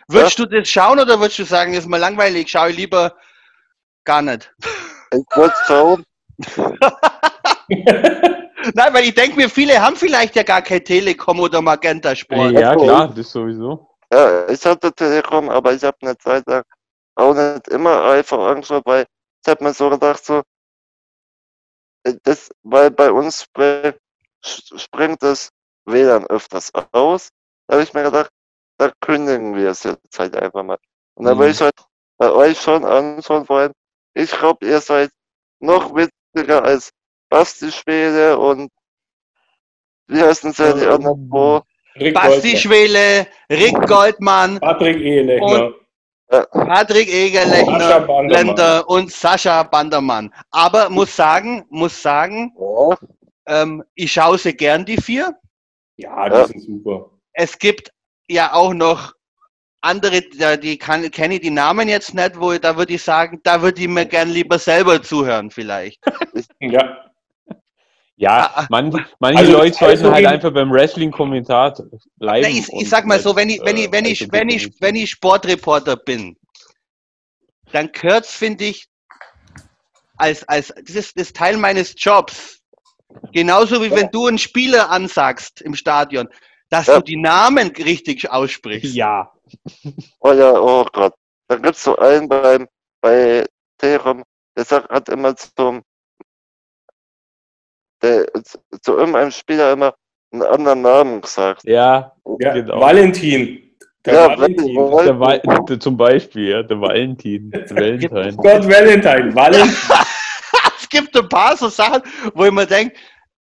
[0.09, 0.47] Würdest ja.
[0.47, 3.15] du das schauen oder würdest du sagen, ist mal langweilig, schaue ich lieber
[4.05, 4.51] gar nicht?
[5.13, 6.03] Ich würde schauen.
[8.75, 12.53] Nein, weil ich denke mir, viele haben vielleicht ja gar kein Telekom oder Magenta Sport.
[12.53, 13.87] Ja, klar, das sowieso.
[14.11, 16.63] Ja, ich hatte Telekom, aber ich habe eine Zeit lang
[17.21, 19.07] auch nicht immer einfach angeschaut, weil
[19.45, 20.43] ich habe mir so gedacht, so,
[22.05, 23.99] äh, das, weil bei uns springt,
[24.43, 25.51] springt das
[25.85, 27.31] WLAN öfters aus.
[27.67, 28.31] Da habe ich mir gedacht,
[28.79, 30.79] da kündigen wir es jetzt halt einfach mal.
[31.15, 31.43] Und dann mhm.
[31.43, 31.75] will ich halt
[32.19, 33.73] bei euch schon anschauen wollen.
[34.15, 35.11] Ich glaube, ihr seid
[35.61, 36.91] noch witziger als
[37.29, 38.71] Basti Schwede und
[40.09, 41.63] wie heißen sie die anderen?
[42.13, 45.75] Basti Schwele, Rick Goldmann, Patrick Ehelechner.
[46.31, 50.33] Patrick Egerlechner und Sascha Bandermann.
[50.51, 52.95] Aber muss sagen, muss sagen, oh.
[53.47, 55.35] ähm, ich schaue sie gern, die vier.
[55.97, 56.47] Ja, die ja.
[56.47, 57.11] sind super.
[57.33, 57.93] Es gibt
[58.29, 59.13] ja auch noch
[59.81, 60.23] andere,
[60.59, 63.81] die kann, kenne ich die Namen jetzt nicht, wo da würde ich sagen, da würde
[63.81, 66.01] ich mir gern lieber selber zuhören, vielleicht.
[66.61, 67.10] ja.
[68.21, 68.67] Ja, ah, ah.
[68.69, 71.75] man, manche also, Leute sollten also halt einfach beim Wrestling-Kommentar
[72.19, 72.55] bleiben.
[72.55, 75.11] ich, ich sag mal so, wenn ich, wenn ich, wenn ich, wenn ich, wenn ich
[75.11, 76.37] Sportreporter bin,
[77.73, 78.89] dann gehört's, finde ich,
[80.19, 82.61] als, als, das ist, das ist Teil meines Jobs.
[83.33, 86.29] Genauso wie wenn du einen Spieler ansagst im Stadion,
[86.69, 86.97] dass ja.
[86.97, 88.95] du die Namen richtig aussprichst.
[88.95, 89.33] Ja.
[90.21, 91.15] Oh ja, oh Gott.
[91.49, 92.69] Da gibt's so einen beim,
[93.01, 93.47] bei
[93.79, 94.23] Terum,
[94.55, 95.83] der sagt, hat immer zum,
[98.03, 98.27] der,
[98.81, 99.95] zu irgendeinem Spieler immer
[100.33, 101.65] einen anderen Namen gesagt.
[101.65, 102.81] Ja, ja genau.
[102.81, 103.77] Valentin.
[104.05, 104.75] Der ja, Valentin.
[104.75, 107.51] Der Val der, zum Beispiel, ja, der Valentin.
[107.51, 108.37] Der Valentine.
[108.37, 109.35] Gott, Valentine.
[109.35, 109.71] Valentin.
[110.81, 112.03] es gibt ein paar so Sachen,
[112.35, 112.97] wo ich mir denke,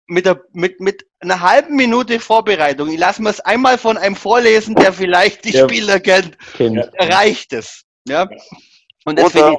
[0.08, 4.16] mit, der, mit, mit einer halben Minute Vorbereitung, ich lasse mir es einmal von einem
[4.16, 6.90] vorlesen, der vielleicht die der Spieler kennt, kennt.
[6.98, 7.84] reicht es.
[8.08, 8.28] Ja?
[9.04, 9.58] Und deswegen.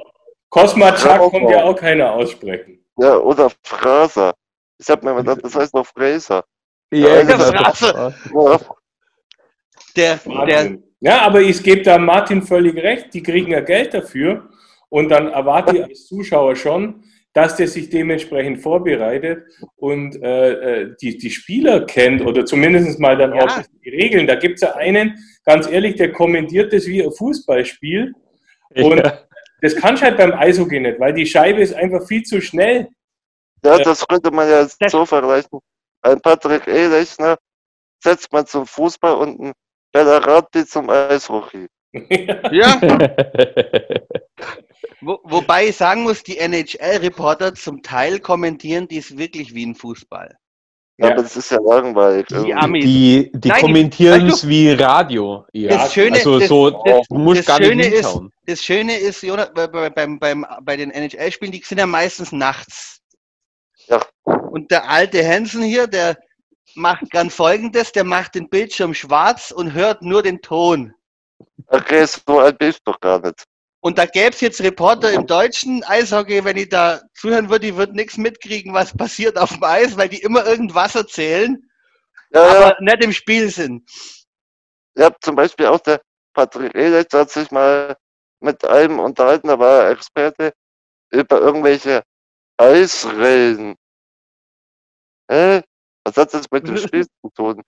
[0.51, 2.83] Cosma Chuck kommt ja auch keiner aussprechen.
[2.97, 4.33] Ja, oder Fraser.
[4.79, 6.45] Ich habe mir gedacht, das heißt noch Fraser.
[6.93, 8.15] Ja, der Fraser.
[8.35, 8.61] Ja.
[9.97, 14.49] Der, der, ja, aber ich gebe da Martin völlig recht, die kriegen ja Geld dafür
[14.89, 19.45] und dann erwarte ich als Zuschauer schon, dass der sich dementsprechend vorbereitet
[19.77, 23.45] und äh, äh, die, die Spieler kennt oder zumindest mal dann ja.
[23.45, 24.27] auch die Regeln.
[24.27, 28.13] Da gibt es ja einen, ganz ehrlich, der kommentiert das wie ein Fußballspiel.
[28.75, 29.21] Und ja.
[29.61, 32.89] das kannst du halt beim Eishockey nicht, weil die Scheibe ist einfach viel zu schnell.
[33.65, 35.61] Ja, das könnte man ja so vergleichen.
[36.03, 37.37] Ein Patrick Ehlechner
[38.03, 39.53] setzt man zum Fußball und ein
[39.93, 41.67] Bellarati zum Eishockey.
[42.53, 42.81] ja.
[45.01, 50.37] Wo, wobei ich sagen muss, die NHL-Reporter zum Teil kommentieren dies wirklich wie ein Fußball.
[51.01, 52.27] Ja, aber das ist ja langweilig.
[52.27, 52.85] Die, Amis.
[52.85, 55.47] die, die kommentieren es wie Radio.
[55.53, 55.69] Ja.
[55.69, 59.23] Das Schöne, also das, so, das, du musst gar Schöne nicht ist, Das Schöne ist,
[59.23, 62.98] Jonas, bei, beim, beim, bei den NHL-Spielen, die sind ja meistens nachts.
[63.89, 64.05] Ja.
[64.25, 66.17] Und der alte Hansen hier, der
[66.75, 70.95] macht ganz folgendes, der macht den Bildschirm schwarz und hört nur den Ton.
[71.67, 73.45] Okay, so alt bist du doch gar nicht.
[73.81, 77.77] Und da gäbe es jetzt Reporter im deutschen Eishockey, wenn ich da zuhören würde, die
[77.77, 81.57] würden nichts mitkriegen, was passiert auf dem Eis, weil die immer irgendwas erzählen,
[82.31, 82.77] ja, aber ja.
[82.81, 83.89] nicht im Spiel sind.
[84.97, 86.01] Ja, zum Beispiel auch der
[86.35, 87.97] Patrick Ehlitz hat sich mal
[88.41, 90.53] mit einem unterhalten, da war er Experte
[91.11, 92.03] über irgendwelche
[92.59, 93.75] Eisregeln.
[95.31, 95.63] Hä?
[96.05, 97.63] Was hat das mit dem Spiel zu tun?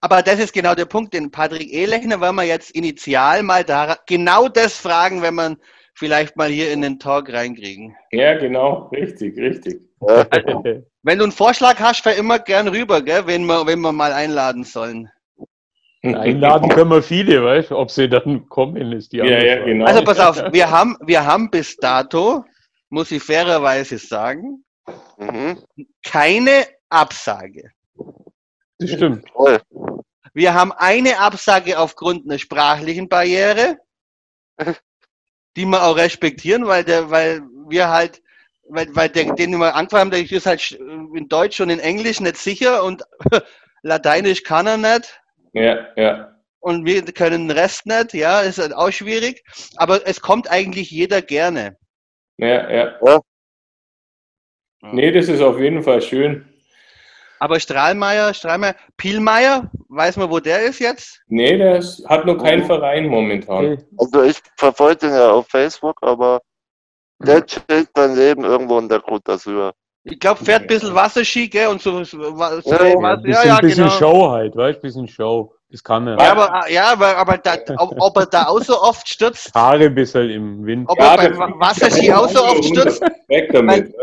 [0.00, 3.96] Aber das ist genau der Punkt, den Patrick Ehlechner wenn wir jetzt initial mal da
[4.06, 5.56] genau das fragen, wenn man
[5.94, 7.96] vielleicht mal hier in den Talk reinkriegen.
[8.12, 9.80] Ja, genau, richtig, richtig.
[10.00, 10.64] Also,
[11.02, 14.12] wenn du einen Vorschlag hast, fahr immer gern rüber, gell, wenn wir, wenn wir mal
[14.12, 15.10] einladen sollen.
[16.02, 19.84] Einladen können wir viele, weißt Ob sie dann kommen, ist die andere ja, ja, genau.
[19.84, 22.44] Also pass auf, wir haben, wir haben bis dato,
[22.90, 24.64] muss ich fairerweise sagen,
[25.16, 25.62] mhm.
[26.04, 27.72] keine Absage.
[28.78, 29.24] Das stimmt.
[30.34, 33.78] Wir haben eine Absage aufgrund einer sprachlichen Barriere,
[35.56, 38.22] die wir auch respektieren, weil der, weil wir halt,
[38.68, 42.20] weil, weil der, den wir angefangen haben, der ist halt in Deutsch und in Englisch
[42.20, 43.02] nicht sicher und
[43.82, 45.20] Lateinisch kann er nicht.
[45.52, 46.36] Ja, ja.
[46.60, 49.42] Und wir können den Rest nicht, ja, ist halt auch schwierig.
[49.76, 51.78] Aber es kommt eigentlich jeder gerne.
[52.40, 52.98] Ja, ja.
[53.04, 53.20] ja.
[54.80, 56.46] Nee, das ist auf jeden Fall schön.
[57.38, 61.20] Aber Strahlmeier, Strahlmeier, Pielmeier, weiß man, wo der ist jetzt?
[61.28, 63.82] Nee, der ist, hat noch keinen Verein momentan.
[63.98, 66.40] Also ich verfolge ihn ja auf Facebook, aber
[67.18, 69.72] der chillt sein Leben irgendwo in der Côte d'Azur.
[70.04, 71.68] Ich glaube, fährt ein bisschen Wasserski, gell?
[71.68, 73.96] Und so, so ja, was, ja, ja, bisschen genau.
[73.98, 75.54] Show halt, weißt du, bisschen Show.
[75.70, 76.18] Das kann er.
[76.18, 79.50] Ja, aber, ja, aber, aber da, ob, ob, er da auch so oft stürzt.
[79.54, 80.88] Haare ein bisschen im Wind.
[80.88, 83.00] Ob ja, er beim Wasserski auch so oft stürzt.
[83.28, 83.94] Weg damit.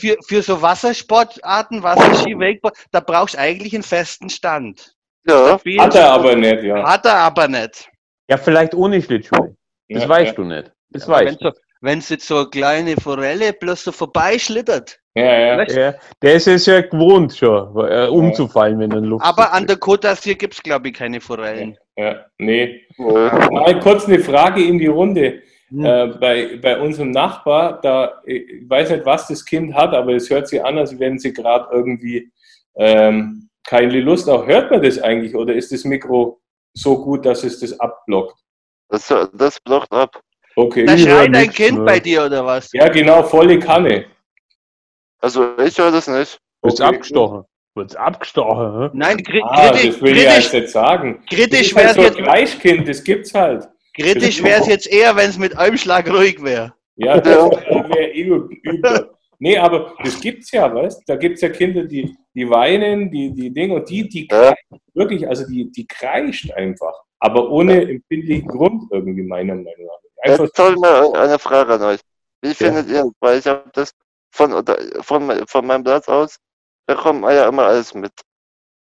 [0.00, 4.94] Für, für so Wassersportarten, Wasserski, Wakeboard, da brauchst du eigentlich einen festen Stand.
[5.26, 5.58] Ja.
[5.78, 6.88] Hat er aber nicht, ja.
[6.88, 7.90] Hat er aber nicht.
[8.30, 9.56] Ja, vielleicht ohne Schlittschuhe.
[9.88, 10.34] Das ja, weißt ja.
[10.34, 10.72] du nicht.
[10.90, 11.52] Das ja, weißt du.
[11.80, 14.98] Wenn es jetzt so eine kleine Forelle bloß so vorbeischlittert.
[15.14, 15.62] Ja, ja.
[15.64, 15.94] ja.
[16.22, 20.08] Der ist es ja gewohnt schon, äh, umzufallen, wenn er Luft Aber an der Côte
[20.08, 21.76] d'Azur gibt es, glaube ich, keine Forellen.
[21.96, 22.82] Ja, nee.
[22.96, 25.42] Mal kurz eine Frage in die Runde.
[25.70, 25.84] Hm.
[25.84, 30.30] Äh, bei, bei unserem Nachbar, da, ich weiß nicht, was das Kind hat, aber es
[30.30, 32.32] hört sich an, als wenn sie gerade irgendwie
[32.76, 34.46] ähm, keine Lust auch.
[34.46, 36.40] Hört man das eigentlich oder ist das Mikro
[36.72, 38.36] so gut, dass es das abblockt?
[38.88, 40.22] Das, das blockt ab.
[40.58, 40.84] Okay.
[40.86, 41.84] Da schreit ein Kind mehr.
[41.84, 42.68] bei dir oder was?
[42.72, 44.06] Ja, genau, volle Kanne.
[45.20, 46.40] Also ich höre das nicht.
[46.62, 46.96] Wird's okay.
[46.96, 47.44] abgestochen?
[47.76, 48.90] Wird's abgestochen?
[48.90, 48.90] Hm?
[48.92, 49.86] Nein, kri ah, kritisch.
[49.86, 51.22] Das will ich jetzt nicht sagen.
[51.30, 53.68] Kritisch wäre halt so ein Fleischkind, das gibt's halt.
[53.94, 56.74] Kritisch wäre es jetzt eher, wenn es mit einem Schlag ruhig wäre.
[56.96, 59.10] Ja, das wäre wär eh übel.
[59.38, 63.32] Nee, aber das gibt's ja, weißt Da gibt es ja Kinder, die, die weinen, die,
[63.32, 64.52] die Dinge und die, die ja.
[64.92, 66.94] wirklich, also die, die kreischt einfach.
[67.20, 70.07] Aber ohne empfindlichen Grund irgendwie, meiner Meinung nach.
[70.22, 72.00] Einfach Jetzt soll mal eine Frage an euch.
[72.42, 73.04] Wie findet ja.
[73.04, 73.92] ihr, weil ich habe das
[74.30, 74.64] von,
[75.00, 76.36] von, von meinem Platz aus,
[76.86, 78.12] bekommt man ja immer alles mit.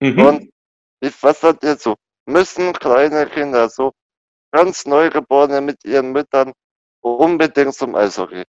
[0.01, 0.27] Mhm.
[0.27, 0.51] Und
[1.21, 1.97] was sagt ihr so?
[2.27, 3.93] Müssen kleine Kinder, so
[4.53, 6.53] ganz Neugeborene mit ihren Müttern
[7.01, 8.45] unbedingt zum Eishockey?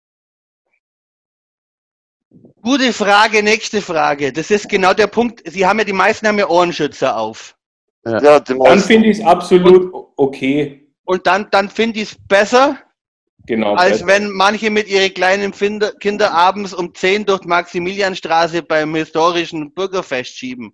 [2.61, 4.31] Gute Frage, nächste Frage.
[4.31, 5.41] Das ist genau der Punkt.
[5.45, 7.55] Sie haben ja, die meisten haben ja Ohrenschützer auf.
[8.05, 10.80] Ja, ja dann finde ich es absolut okay.
[11.11, 12.79] Und dann, dann finde ich es besser,
[13.45, 14.07] genau, als besser.
[14.07, 20.37] wenn manche mit ihren kleinen Kinder, Kinder abends um 10 durch Maximilianstraße beim historischen Bürgerfest
[20.37, 20.73] schieben.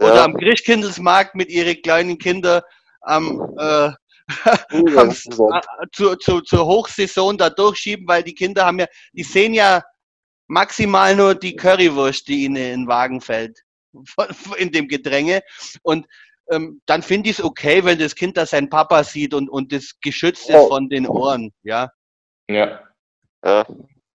[0.00, 0.24] Oder ja.
[0.24, 2.62] am Christkindlesmarkt mit ihren kleinen Kindern
[3.02, 3.92] am, äh,
[4.96, 5.60] am, äh,
[5.92, 9.80] zu, zu, zur Hochsaison da durchschieben, weil die Kinder haben ja, die sehen ja
[10.48, 13.60] maximal nur die Currywurst, die ihnen in den Wagen fällt
[14.56, 15.40] in dem Gedränge.
[15.82, 16.08] Und
[16.50, 19.72] ähm, dann finde ich es okay, wenn das Kind da seinen Papa sieht und, und
[19.72, 21.90] das geschützt ist von den Ohren, ja.
[22.48, 22.80] Ja.
[23.44, 23.66] ja.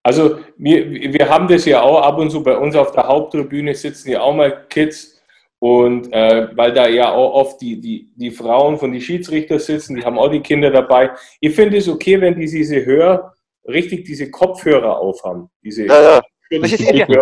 [0.03, 3.75] Also wir, wir haben das ja auch ab und zu bei uns auf der Haupttribüne
[3.75, 5.21] sitzen ja auch mal Kids
[5.59, 9.95] und äh, weil da ja auch oft die, die, die Frauen von den Schiedsrichter sitzen,
[9.95, 11.11] die haben auch die Kinder dabei.
[11.41, 13.33] Ich finde es okay, wenn die diese Hör,
[13.67, 15.49] richtig diese Kopfhörer aufhaben.
[15.63, 16.21] Diese ja, ja.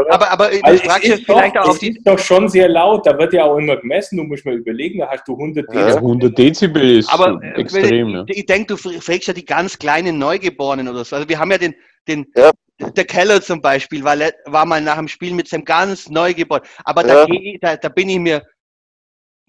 [0.10, 1.90] Aber, aber ich also frage jetzt vielleicht auch auf die.
[1.90, 5.00] ist doch schon sehr laut, da wird ja auch immer gemessen, du musst mal überlegen,
[5.00, 5.90] da hast du 100 Dezibel.
[5.90, 8.10] Ja, 100 Dezibel ist aber, äh, extrem.
[8.10, 8.24] Ich, ja.
[8.28, 11.16] ich denke, du fragst ja die ganz kleinen Neugeborenen oder so.
[11.16, 11.76] Also wir haben ja den,
[12.08, 12.52] den ja.
[12.80, 16.68] der Keller zum Beispiel, war, war mal nach dem Spiel mit seinem ganz Neugeborenen.
[16.84, 17.26] Aber da,
[17.62, 18.44] da, da bin ich mir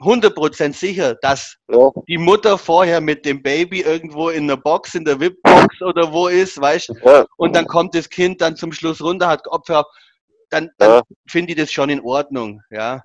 [0.01, 1.91] 100% sicher, dass ja.
[2.09, 6.29] die Mutter vorher mit dem Baby irgendwo in der Box, in der VIP-Box oder wo
[6.29, 7.25] ist, weißt ja.
[7.37, 9.85] Und dann kommt das Kind dann zum Schluss runter, hat Opfer,
[10.51, 11.03] dann, dann ja.
[11.29, 13.01] finde ich das schon in Ordnung, ja.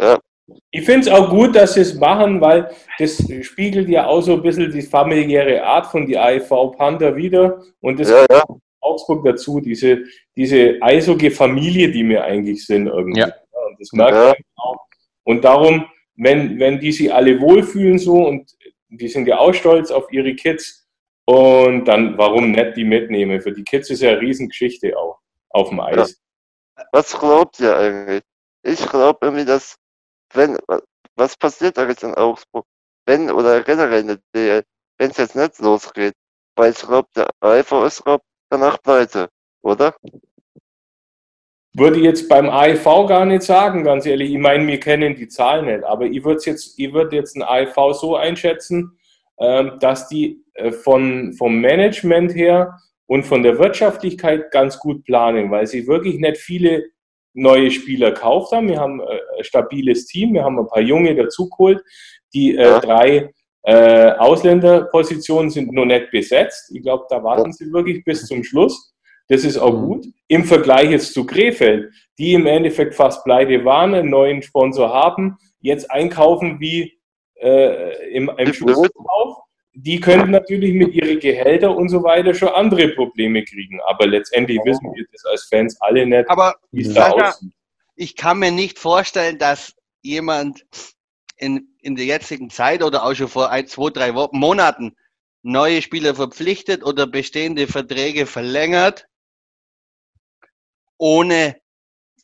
[0.72, 4.34] Ich finde es auch gut, dass sie es machen, weil das spiegelt ja auch so
[4.34, 8.44] ein bisschen die familiäre Art von die AIV Panda wieder und das ja, ja.
[8.82, 10.00] Augsburg dazu, diese,
[10.36, 13.22] diese Eishockey-Familie, die wir eigentlich sind irgendwie.
[13.22, 13.28] Ja.
[13.28, 14.78] Und das merkt man auch.
[15.24, 18.52] Und darum, wenn, wenn die sich alle wohlfühlen so und
[18.90, 20.88] die sind ja auch stolz auf ihre Kids
[21.26, 23.42] und dann warum nicht die mitnehmen?
[23.42, 25.20] Für die Kids ist ja eine Riesengeschichte auch
[25.50, 26.20] auf dem Eis.
[26.78, 26.86] Ja.
[26.92, 28.24] Was glaubt ihr eigentlich?
[28.64, 29.78] Ich glaube irgendwie, dass
[30.34, 30.58] wenn,
[31.16, 32.66] was passiert eigentlich in Augsburg?
[33.06, 34.64] Wenn oder generell in der
[34.98, 36.14] wenn es jetzt nicht losgeht?
[36.56, 39.30] Weil ich glaube, der Eifer ist glaub, danach pleite,
[39.64, 39.96] oder?
[41.74, 44.32] Würde ich jetzt beim AIV gar nicht sagen, ganz ehrlich.
[44.32, 47.44] Ich meine, wir kennen die Zahlen nicht, aber ich würde jetzt, ich würde jetzt ein
[47.44, 48.98] AIV so einschätzen,
[49.40, 55.50] ähm, dass die äh, von, vom Management her und von der Wirtschaftlichkeit ganz gut planen,
[55.50, 56.86] weil sie wirklich nicht viele
[57.34, 58.68] neue Spieler gekauft haben.
[58.68, 61.82] Wir haben äh, ein stabiles Team, wir haben ein paar Junge dazugeholt.
[62.34, 63.32] Die äh, drei
[63.64, 66.72] äh, Ausländerpositionen sind noch nicht besetzt.
[66.74, 68.91] Ich glaube, da warten sie wirklich bis zum Schluss.
[69.32, 69.86] Das ist auch mhm.
[69.86, 70.08] gut.
[70.28, 75.38] Im Vergleich jetzt zu Krefeld, die im Endeffekt fast pleite waren, einen neuen Sponsor haben,
[75.62, 77.00] jetzt einkaufen wie
[77.36, 79.38] äh, im, im Schlussverkauf.
[79.74, 83.80] Die könnten natürlich mit ihren Gehältern und so weiter schon andere Probleme kriegen.
[83.88, 87.54] Aber letztendlich wissen wir das als Fans alle nicht, Aber wie es da aussieht.
[87.96, 90.66] Ich kann mir nicht vorstellen, dass jemand
[91.38, 94.98] in, in der jetzigen Zeit oder auch schon vor ein, zwei, drei Wochen, Monaten
[95.42, 99.08] neue Spieler verpflichtet oder bestehende Verträge verlängert
[101.02, 101.56] ohne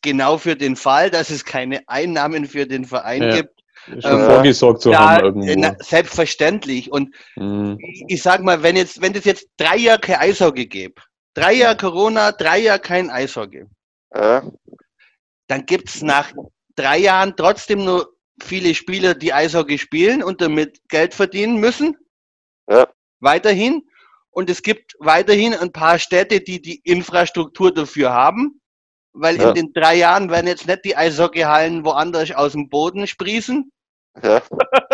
[0.04, 3.36] genau für den Fall, dass es keine Einnahmen für den Verein ja.
[3.38, 3.64] gibt.
[3.88, 5.70] Schon ähm, vorgesorgt zu da, haben irgendwo.
[5.70, 6.92] Na, selbstverständlich.
[6.92, 7.78] Und mhm.
[7.82, 11.02] ich, ich sag mal, wenn jetzt, wenn das jetzt drei Jahre kein Eishockey gäbe,
[11.34, 13.66] drei Jahre Corona, drei Jahre kein Eishockey,
[14.14, 14.44] ja.
[15.48, 16.32] dann gibt's nach
[16.76, 18.14] drei Jahren trotzdem nur
[18.44, 21.98] viele Spieler, die Eishockey spielen und damit Geld verdienen müssen.
[22.70, 22.88] Ja.
[23.22, 23.88] Weiterhin.
[24.30, 28.62] Und es gibt weiterhin ein paar Städte, die die Infrastruktur dafür haben
[29.20, 29.50] weil ja.
[29.50, 33.72] in den drei Jahren werden jetzt nicht die Eishockeyhallen woanders aus dem Boden sprießen.
[34.24, 34.42] Ja.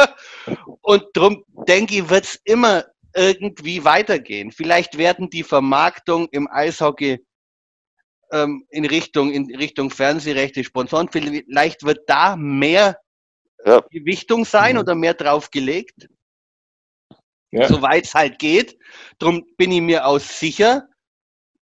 [0.81, 4.51] Und darum denke ich, wird es immer irgendwie weitergehen.
[4.51, 7.23] Vielleicht werden die Vermarktung im Eishockey
[8.31, 12.97] ähm, in Richtung in Richtung Fernsehrechte, Sponsoren, vielleicht wird da mehr
[13.63, 13.81] ja.
[13.91, 14.81] Gewichtung sein mhm.
[14.81, 16.09] oder mehr drauf gelegt.
[17.51, 17.67] Ja.
[17.67, 18.77] Soweit es halt geht.
[19.19, 20.87] Darum bin ich mir auch sicher,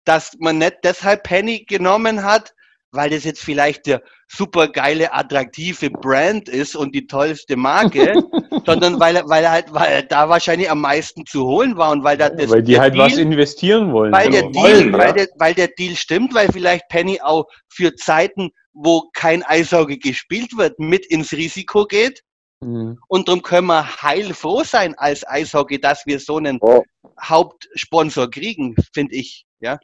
[0.06, 2.54] dass man nicht deshalb Penny genommen hat,
[2.92, 8.14] weil das jetzt vielleicht der super geile, attraktive Brand ist und die tollste Marke,
[8.66, 12.30] sondern weil, weil halt, weil da wahrscheinlich am meisten zu holen war und weil da
[12.30, 14.12] das, Weil die halt Deal, was investieren wollen.
[14.12, 17.96] Weil der, Deal, wollen, weil, der, weil der Deal stimmt, weil vielleicht Penny auch für
[17.96, 22.22] Zeiten, wo kein Eishockey gespielt wird, mit ins Risiko geht.
[22.62, 23.00] Mhm.
[23.08, 26.84] Und darum können wir heilfroh sein als Eishockey, dass wir so einen oh.
[27.22, 29.46] Hauptsponsor kriegen, finde ich.
[29.62, 29.80] Ja,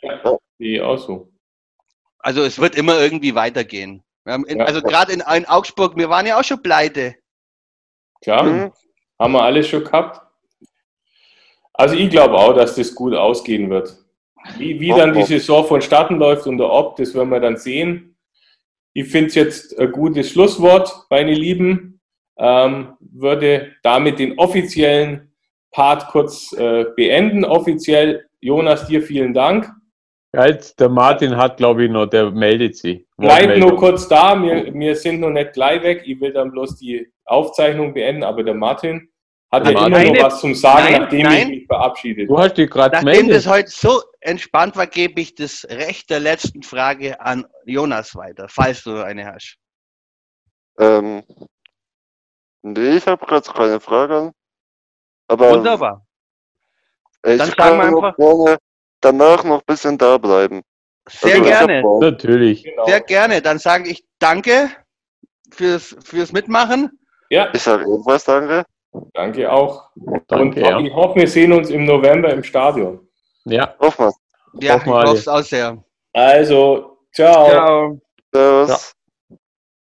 [0.59, 1.31] ja auch so.
[2.19, 4.03] Also es wird immer irgendwie weitergehen.
[4.25, 4.65] In, ja.
[4.65, 7.15] Also gerade in, in, Augsburg, wir waren ja auch schon pleite.
[8.21, 8.73] Klar, mhm.
[9.19, 10.21] haben wir alles schon gehabt.
[11.73, 13.95] Also ich glaube auch, dass das gut ausgehen wird.
[14.57, 18.17] Wie, wie dann die Saison vonstatten läuft und ob, das werden wir dann sehen.
[18.93, 22.01] Ich finde es jetzt ein gutes Schlusswort, meine Lieben.
[22.39, 25.33] Ähm, würde damit den offiziellen
[25.71, 27.45] Part kurz äh, beenden.
[27.45, 29.71] Offiziell, Jonas, dir vielen Dank.
[30.33, 33.07] Der Martin hat, glaube ich, noch, der meldet sich.
[33.17, 36.03] Bleib nur kurz da, wir, wir sind noch nicht gleich weg.
[36.05, 39.09] Ich will dann bloß die Aufzeichnung beenden, aber der Martin
[39.51, 41.41] hat ja immer noch was zum Sagen, nein, nachdem nein.
[41.41, 45.35] ich mich verabschiedet Du hast dich gerade Nachdem das heute so entspannt war, gebe ich
[45.35, 49.57] das Recht der letzten Frage an Jonas weiter, falls du eine hast.
[50.77, 51.23] Ähm,
[52.61, 54.33] nee, ich habe gerade keine Frage.
[55.29, 56.06] Aber Wunderbar.
[57.25, 58.15] Ich Dann sagen wir einfach.
[58.15, 58.57] Gerne,
[59.01, 60.61] danach noch ein bisschen da bleiben.
[61.09, 61.83] Sehr also, gerne.
[61.99, 62.63] Natürlich.
[62.63, 62.85] Genau.
[62.85, 63.41] Sehr gerne.
[63.41, 64.69] Dann sage ich danke
[65.51, 66.99] fürs, fürs Mitmachen.
[67.29, 67.49] Ja.
[67.53, 68.65] Ich sage ebenfalls danke.
[69.13, 69.89] Danke auch.
[70.27, 70.79] Danke, Und ja.
[70.79, 73.07] ich hoffe, wir sehen uns im November im Stadion.
[73.45, 73.75] Ja.
[73.79, 74.13] Hoffen wir.
[74.61, 75.83] Ja, Hoffen ich hoffe es auch sehr.
[76.13, 77.49] Also, ciao.
[77.49, 78.01] Ciao.
[78.33, 78.67] Servus.
[78.67, 78.96] Ciao.